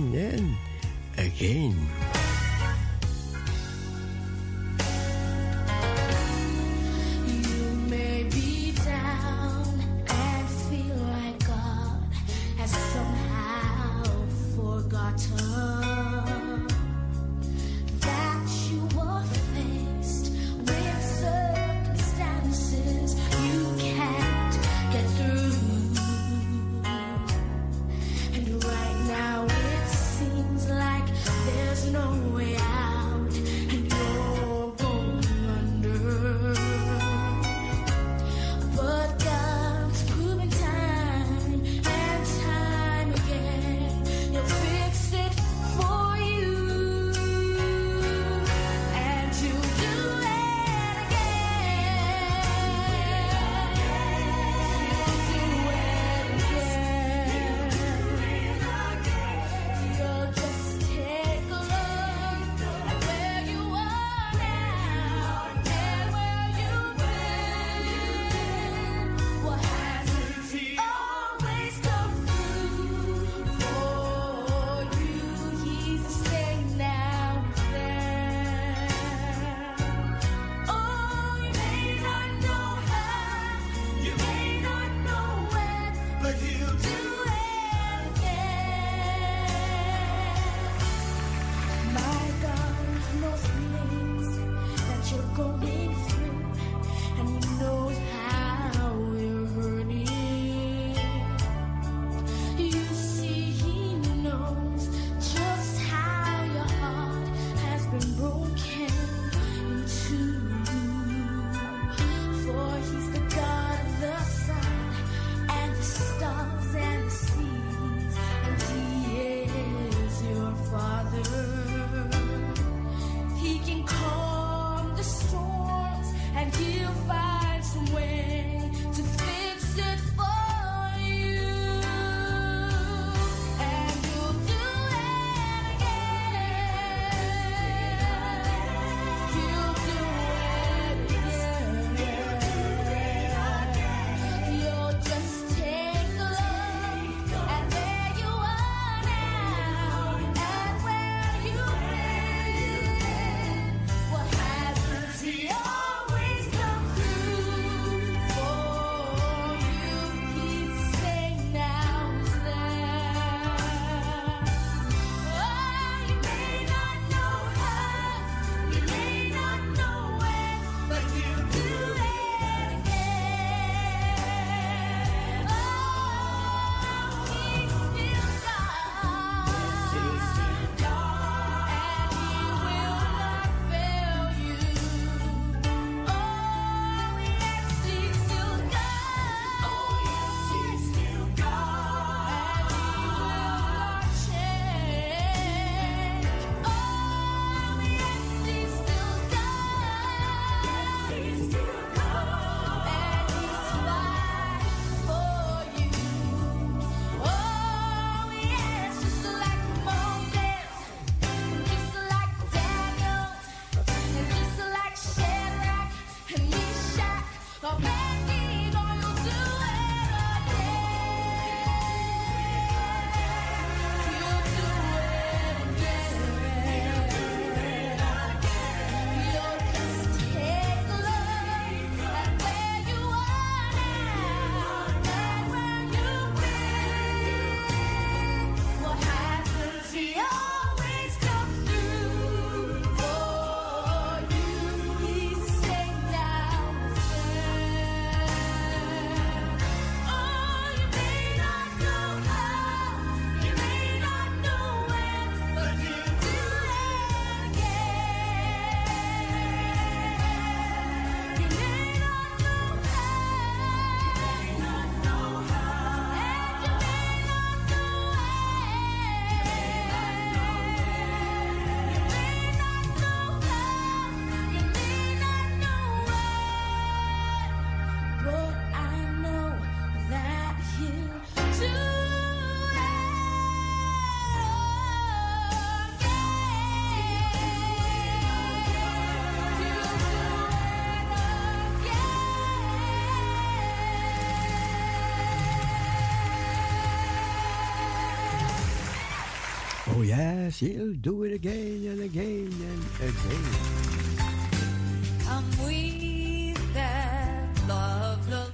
Yes, 300.16 300.60
he'll 300.60 300.94
do 300.94 301.24
it 301.24 301.34
again 301.34 301.88
and 301.90 302.02
again 302.02 302.54
and 302.70 302.84
again. 303.02 303.74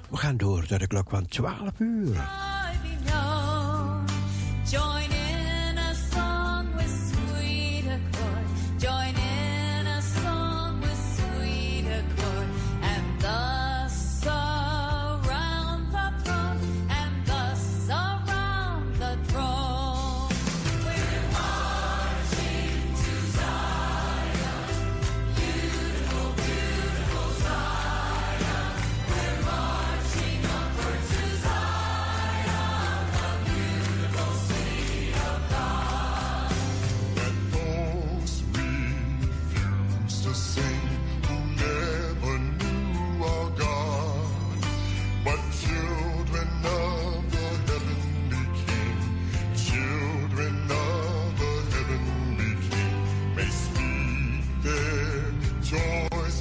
We 0.09 0.17
gaan 0.17 0.37
door 0.37 0.65
tot 0.65 0.79
de 0.79 0.87
klok 0.87 1.09
van 1.09 1.25
12 1.27 1.79
uur. 1.79 2.38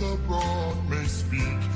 abroad 0.00 0.76
may 0.88 1.04
speak. 1.06 1.67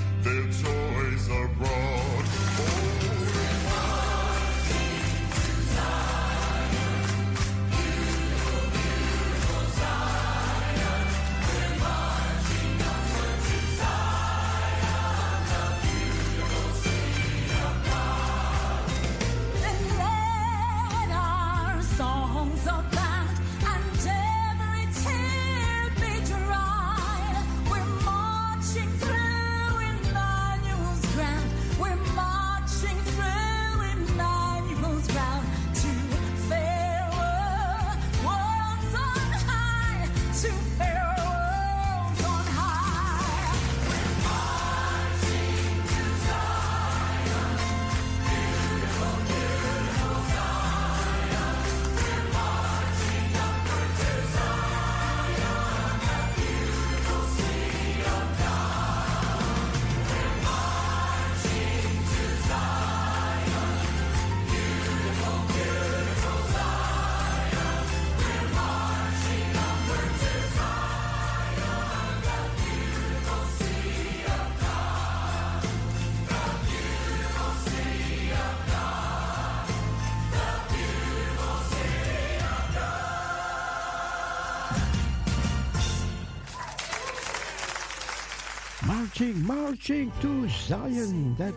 marching, 89.35 90.13
to 90.21 90.49
Zion, 90.49 91.35
that 91.37 91.55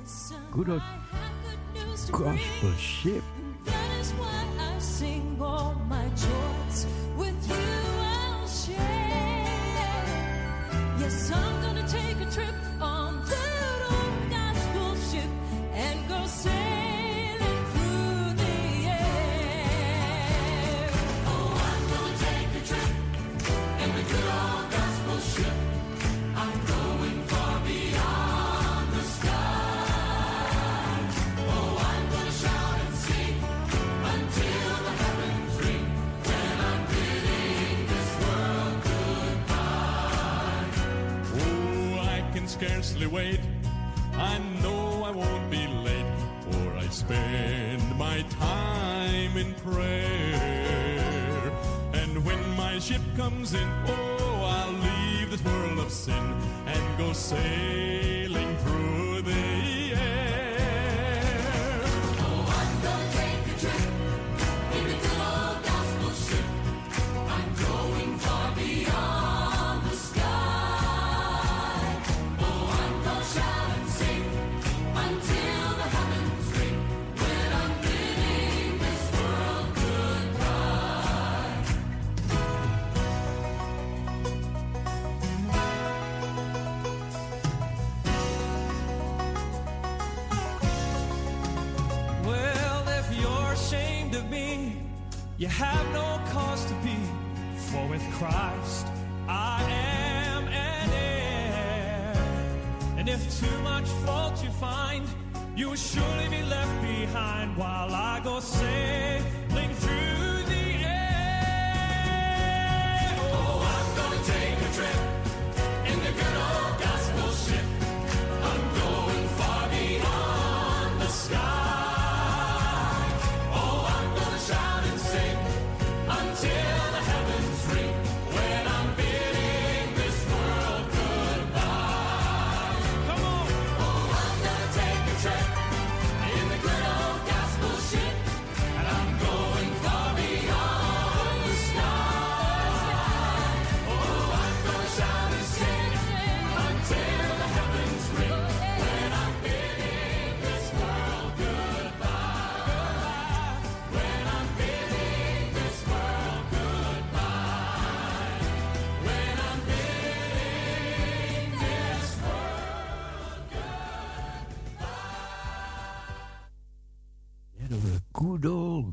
good 0.51 0.69
old 0.69 0.81
gospel 2.11 2.73
ship. 2.73 3.23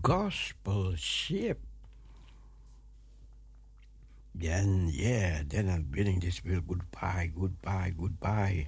Gospel 0.01 0.97
ship. 0.97 1.59
Then, 4.35 4.89
yeah, 4.89 5.43
then 5.47 5.69
I'm 5.69 5.90
bidding 5.90 6.20
this 6.20 6.43
will 6.44 6.62
goodbye, 6.66 7.31
goodbye, 7.35 7.93
goodbye. 7.97 8.66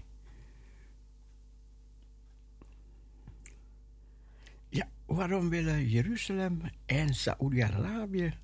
Ja, 4.69 4.89
waarom 5.07 5.49
willen 5.49 5.89
Jeruzalem 5.89 6.61
en 6.87 7.15
Saoedi-Arabië 7.15 8.35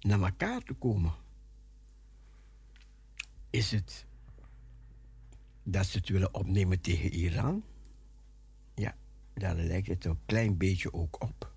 naar 0.00 0.20
elkaar 0.20 0.62
toe 0.62 0.76
komen? 0.76 1.14
Is 3.50 3.70
het 3.70 4.06
dat 5.62 5.86
ze 5.86 5.98
het 5.98 6.08
willen 6.08 6.34
opnemen 6.34 6.80
tegen 6.80 7.12
Iran? 7.12 7.64
Ja, 8.74 8.96
daar 9.34 9.54
lijkt 9.56 9.88
het 9.88 10.04
een 10.04 10.18
klein 10.26 10.56
beetje 10.56 10.92
ook 10.92 11.22
op. 11.22 11.49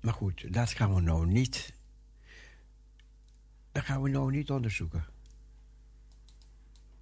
Maar 0.00 0.14
goed, 0.14 0.52
dat 0.52 0.70
gaan 0.70 0.94
we 0.94 1.00
nou 1.00 1.26
niet. 1.26 1.72
Dat 3.72 3.84
gaan 3.84 4.02
we 4.02 4.08
nou 4.08 4.30
niet 4.30 4.50
onderzoeken. 4.50 5.04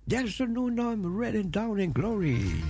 There's 0.06 0.40
a 0.40 0.44
new 0.44 0.70
name 0.70 1.08
written 1.08 1.50
down 1.50 1.78
in 1.78 1.94
glory. 1.94 2.62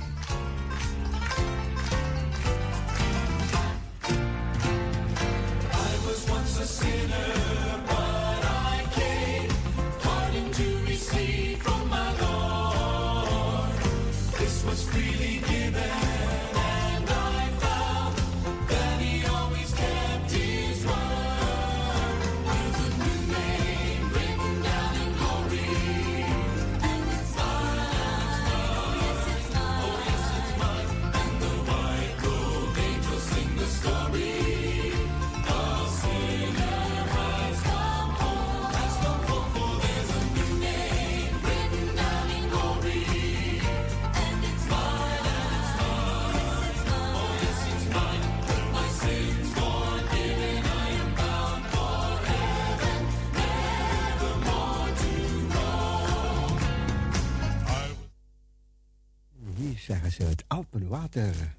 Zeggen 59.83 60.13
ze 60.13 60.23
het 60.23 60.45
Alpenwater. 60.49 61.57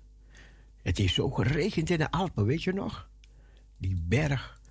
Het 0.81 0.99
is 0.99 1.13
zo 1.13 1.29
geregend 1.29 1.89
in 1.89 1.97
de 1.97 2.11
Alpen, 2.11 2.45
weet 2.45 2.63
je 2.63 2.73
nog? 2.73 3.09
Die 3.77 4.01
berg. 4.01 4.61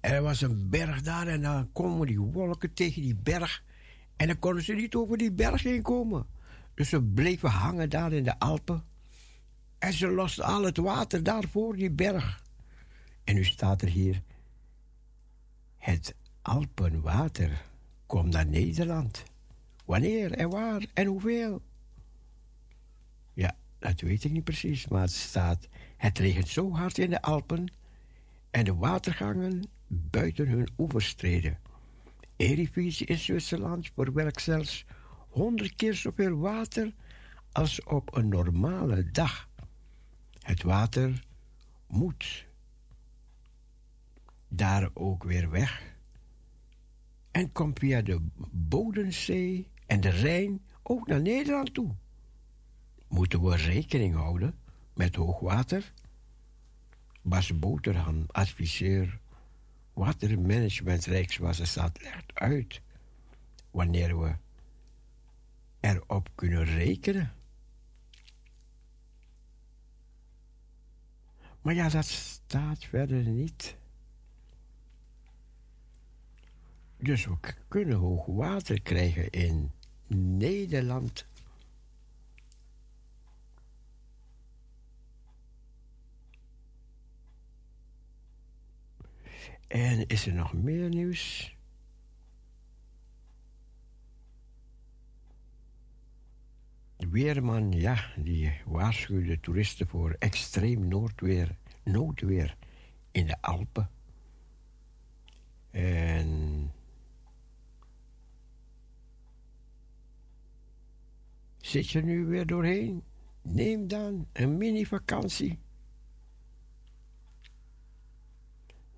Er 0.00 0.22
was 0.22 0.40
een 0.40 0.68
berg 0.70 1.02
daar 1.02 1.26
en 1.26 1.42
dan 1.42 1.72
komen 1.72 2.06
die 2.06 2.20
wolken 2.20 2.74
tegen 2.74 3.02
die 3.02 3.16
berg. 3.16 3.64
En 4.16 4.26
dan 4.26 4.38
konden 4.38 4.62
ze 4.62 4.74
niet 4.74 4.94
over 4.94 5.18
die 5.18 5.32
berg 5.32 5.62
heen 5.62 5.82
komen. 5.82 6.26
Dus 6.74 6.88
ze 6.88 7.02
bleven 7.02 7.50
hangen 7.50 7.90
daar 7.90 8.12
in 8.12 8.24
de 8.24 8.38
Alpen. 8.38 8.84
En 9.78 9.92
ze 9.92 10.08
losten 10.08 10.44
al 10.44 10.62
het 10.62 10.76
water 10.76 11.22
daar 11.22 11.44
voor 11.48 11.76
die 11.76 11.90
berg. 11.90 12.42
En 13.24 13.34
nu 13.34 13.44
staat 13.44 13.82
er 13.82 13.88
hier: 13.88 14.22
Het 15.76 16.14
Alpenwater 16.42 17.64
komt 18.06 18.32
naar 18.32 18.46
Nederland. 18.46 19.22
Wanneer 19.84 20.32
en 20.32 20.50
waar 20.50 20.86
en 20.94 21.06
hoeveel? 21.06 21.62
Dat 23.78 24.00
weet 24.00 24.24
ik 24.24 24.32
niet 24.32 24.44
precies, 24.44 24.88
maar 24.88 25.00
het 25.00 25.10
staat: 25.10 25.68
Het 25.96 26.18
regent 26.18 26.48
zo 26.48 26.72
hard 26.72 26.98
in 26.98 27.10
de 27.10 27.22
Alpen 27.22 27.72
en 28.50 28.64
de 28.64 28.74
watergangen 28.74 29.64
buiten 29.86 30.48
hun 30.48 30.68
oevers 30.78 31.14
treden. 31.14 31.58
Eredivisie 32.36 33.06
in 33.06 33.18
Zwitserland 33.18 33.90
verwerkt 33.94 34.42
zelfs 34.42 34.84
honderd 35.28 35.74
keer 35.74 35.94
zoveel 35.94 36.36
water 36.36 36.92
als 37.52 37.84
op 37.84 38.16
een 38.16 38.28
normale 38.28 39.10
dag. 39.10 39.48
Het 40.38 40.62
water 40.62 41.24
moet 41.86 42.46
daar 44.48 44.90
ook 44.94 45.24
weer 45.24 45.50
weg 45.50 45.96
en 47.30 47.52
komt 47.52 47.78
via 47.78 48.02
de 48.02 48.20
Bodensee 48.50 49.68
en 49.86 50.00
de 50.00 50.08
Rijn 50.08 50.60
ook 50.82 51.06
naar 51.06 51.20
Nederland 51.20 51.74
toe. 51.74 51.94
Moeten 53.08 53.42
we 53.42 53.56
rekening 53.56 54.14
houden 54.14 54.54
met 54.94 55.14
hoogwater? 55.14 55.92
Bas 57.22 57.58
Boterham, 57.58 58.24
adviseur 58.26 59.18
Watermanagement 59.92 61.04
Rijkswaterstaat, 61.04 62.02
legt 62.02 62.34
uit 62.34 62.80
wanneer 63.70 64.20
we 64.20 64.34
erop 65.80 66.28
kunnen 66.34 66.64
rekenen. 66.64 67.32
Maar 71.62 71.74
ja, 71.74 71.88
dat 71.88 72.06
staat 72.06 72.84
verder 72.84 73.22
niet. 73.22 73.76
Dus 76.96 77.24
we 77.24 77.36
kunnen 77.68 77.96
hoog 77.96 78.26
water 78.26 78.82
krijgen 78.82 79.30
in 79.30 79.70
Nederland. 80.36 81.26
En 89.68 90.06
is 90.06 90.26
er 90.26 90.32
nog 90.32 90.52
meer 90.52 90.88
nieuws? 90.88 91.56
De 96.96 97.08
weerman, 97.08 97.72
ja, 97.72 98.12
die 98.16 98.52
waarschuwde 98.66 99.40
toeristen 99.40 99.86
voor 99.86 100.16
extreem 100.18 100.88
noordweer, 100.88 101.56
noodweer 101.82 102.56
in 103.10 103.26
de 103.26 103.42
Alpen. 103.42 103.90
En 105.70 106.72
zit 111.56 111.90
je 111.90 112.02
nu 112.02 112.26
weer 112.26 112.46
doorheen? 112.46 113.02
Neem 113.42 113.88
dan 113.88 114.28
een 114.32 114.56
mini-vakantie. 114.56 115.58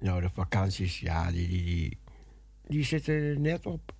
Nou, 0.01 0.21
de 0.21 0.31
vakanties, 0.31 1.01
ja, 1.01 1.31
die, 1.31 1.49
die, 1.49 1.99
die, 2.67 2.85
zitten 2.85 3.15
er 3.15 3.41
net 3.41 3.67
op. 3.67 3.95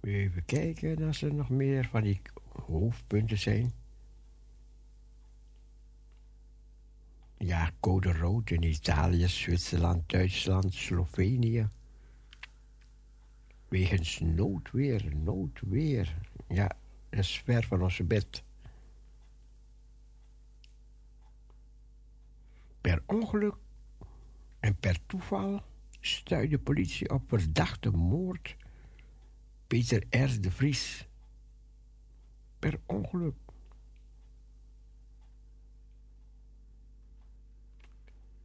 Even 0.00 0.44
kijken 0.44 1.02
als 1.02 1.22
er 1.22 1.34
nog 1.34 1.48
meer 1.48 1.88
van 1.88 2.02
die 2.02 2.20
hoofdpunten 2.66 3.38
zijn. 3.38 3.72
Ja, 7.38 7.70
code 7.80 8.12
rood 8.12 8.50
in 8.50 8.62
Italië, 8.62 9.28
Zwitserland, 9.28 10.08
Duitsland, 10.08 10.74
Slovenië. 10.74 11.68
Wegens 13.68 14.20
noodweer, 14.20 15.16
noodweer. 15.16 16.16
Ja, 16.48 16.76
dat 17.10 17.20
is 17.20 17.42
ver 17.44 17.64
van 17.64 17.82
onze 17.82 18.04
bed. 18.04 18.42
Per 22.84 23.02
ongeluk 23.06 23.56
en 24.60 24.76
per 24.76 25.06
toeval 25.06 25.62
stuit 26.00 26.50
de 26.50 26.58
politie 26.58 27.10
op 27.10 27.22
verdachte 27.28 27.90
moord 27.90 28.56
Peter 29.66 30.06
R. 30.10 30.40
de 30.40 30.50
Vries. 30.50 31.08
Per 32.58 32.80
ongeluk. 32.86 33.36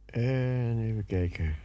En 0.06 0.78
even 0.78 1.06
kijken. 1.06 1.56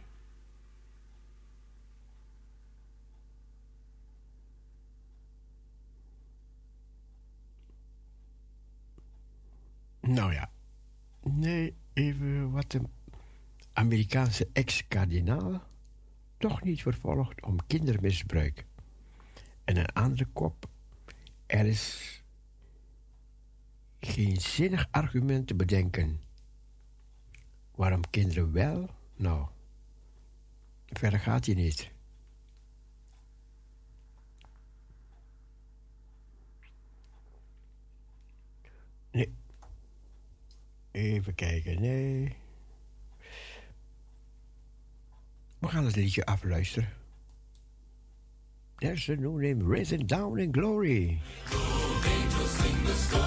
Nou 10.00 10.32
ja. 10.32 10.50
Nee, 11.22 11.76
even 11.96 12.50
wat 12.50 12.70
de 12.70 12.80
Amerikaanse 13.72 14.48
ex-kardinaal 14.52 15.62
toch 16.38 16.62
niet 16.62 16.82
vervolgd 16.82 17.42
om 17.42 17.66
kindermisbruik. 17.66 18.66
En 19.64 19.76
een 19.76 19.92
andere 19.92 20.26
kop, 20.32 20.68
er 21.46 21.66
is 21.66 22.22
geen 24.00 24.36
zinnig 24.36 24.88
argument 24.90 25.46
te 25.46 25.54
bedenken 25.54 26.20
waarom 27.74 28.10
kinderen 28.10 28.52
wel, 28.52 28.90
nou, 29.14 29.46
verder 30.86 31.18
gaat 31.18 31.46
hij 31.46 31.54
niet. 31.54 31.90
Nee, 39.10 39.34
Even 40.96 41.34
kijken, 41.34 41.80
nee. 41.80 42.36
We 45.58 45.68
gaan 45.68 45.84
het 45.84 45.96
liedje 45.96 46.24
afluisteren. 46.24 46.88
There's 48.76 49.08
a 49.08 49.14
new 49.14 49.40
name, 49.40 49.74
Risen 49.74 50.06
Down 50.06 50.38
in 50.38 50.52
Glory. 50.52 51.20
Glory, 51.44 52.22
angels, 52.22 52.50
sing 52.50 52.84
the 52.84 52.92
sky. 52.92 53.25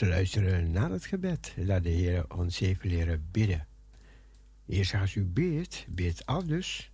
ze 0.00 0.06
luisteren 0.06 0.70
naar 0.70 0.90
het 0.90 1.04
gebed 1.04 1.54
dat 1.56 1.82
de 1.82 1.88
Heer 1.88 2.24
ons 2.36 2.60
even 2.60 2.88
leren 2.88 3.28
bidden. 3.30 3.66
Eerst 4.66 4.94
als 4.94 5.14
u 5.14 5.24
beet, 5.24 5.86
beet 5.88 6.26
al 6.26 6.46
dus 6.46 6.90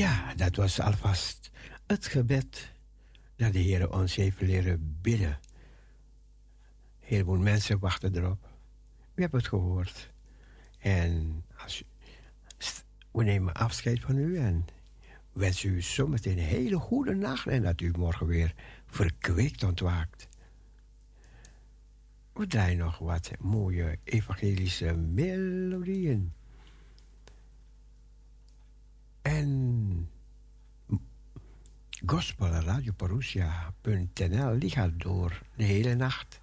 Ja, 0.00 0.34
dat 0.34 0.56
was 0.56 0.80
alvast 0.80 1.50
het 1.86 2.06
gebed 2.06 2.72
dat 3.36 3.52
de 3.52 3.58
Heer 3.58 3.92
ons 3.92 4.14
heeft 4.14 4.40
leren 4.40 4.98
bidden. 5.00 5.38
Een 7.00 7.06
heleboel 7.06 7.38
mensen 7.38 7.78
wachten 7.78 8.16
erop. 8.16 8.48
U 9.14 9.22
hebt 9.22 9.32
het 9.32 9.48
gehoord. 9.48 10.10
En 10.78 11.44
als 11.56 11.84
we 13.10 13.24
nemen 13.24 13.54
afscheid 13.54 14.00
van 14.00 14.16
u 14.16 14.38
en 14.38 14.66
wensen 15.32 15.70
u 15.70 15.82
zometeen 15.82 16.38
een 16.38 16.44
hele 16.44 16.78
goede 16.78 17.14
nacht 17.14 17.46
en 17.46 17.62
dat 17.62 17.80
u 17.80 17.90
morgen 17.98 18.26
weer 18.26 18.54
verkwikt 18.86 19.62
ontwaakt. 19.62 20.28
We 22.32 22.46
draaien 22.46 22.78
nog 22.78 22.98
wat 22.98 23.30
mooie 23.40 23.98
evangelische 24.04 24.94
melodieën. 24.94 26.32
En 29.30 30.10
gospelradioparousia.nl 32.06 34.58
die 34.58 34.70
gaat 34.70 34.90
door 34.96 35.42
de 35.56 35.64
hele 35.64 35.94
nacht. 35.94 36.40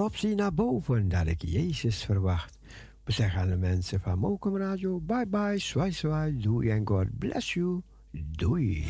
Opzien 0.00 0.36
naar 0.36 0.54
boven 0.54 1.08
dat 1.08 1.26
ik 1.26 1.42
Jezus 1.42 2.04
verwacht. 2.04 2.58
We 3.04 3.12
zeggen 3.12 3.40
aan 3.40 3.48
de 3.48 3.56
mensen 3.56 4.00
van 4.00 4.18
Mokum 4.18 4.56
Radio, 4.56 5.00
bye 5.00 5.26
bye, 5.26 5.58
swai 5.58 5.92
swai, 5.92 6.36
doei 6.36 6.70
en 6.70 6.86
God 6.86 7.18
bless 7.18 7.54
you, 7.54 7.82
doei. 8.10 8.86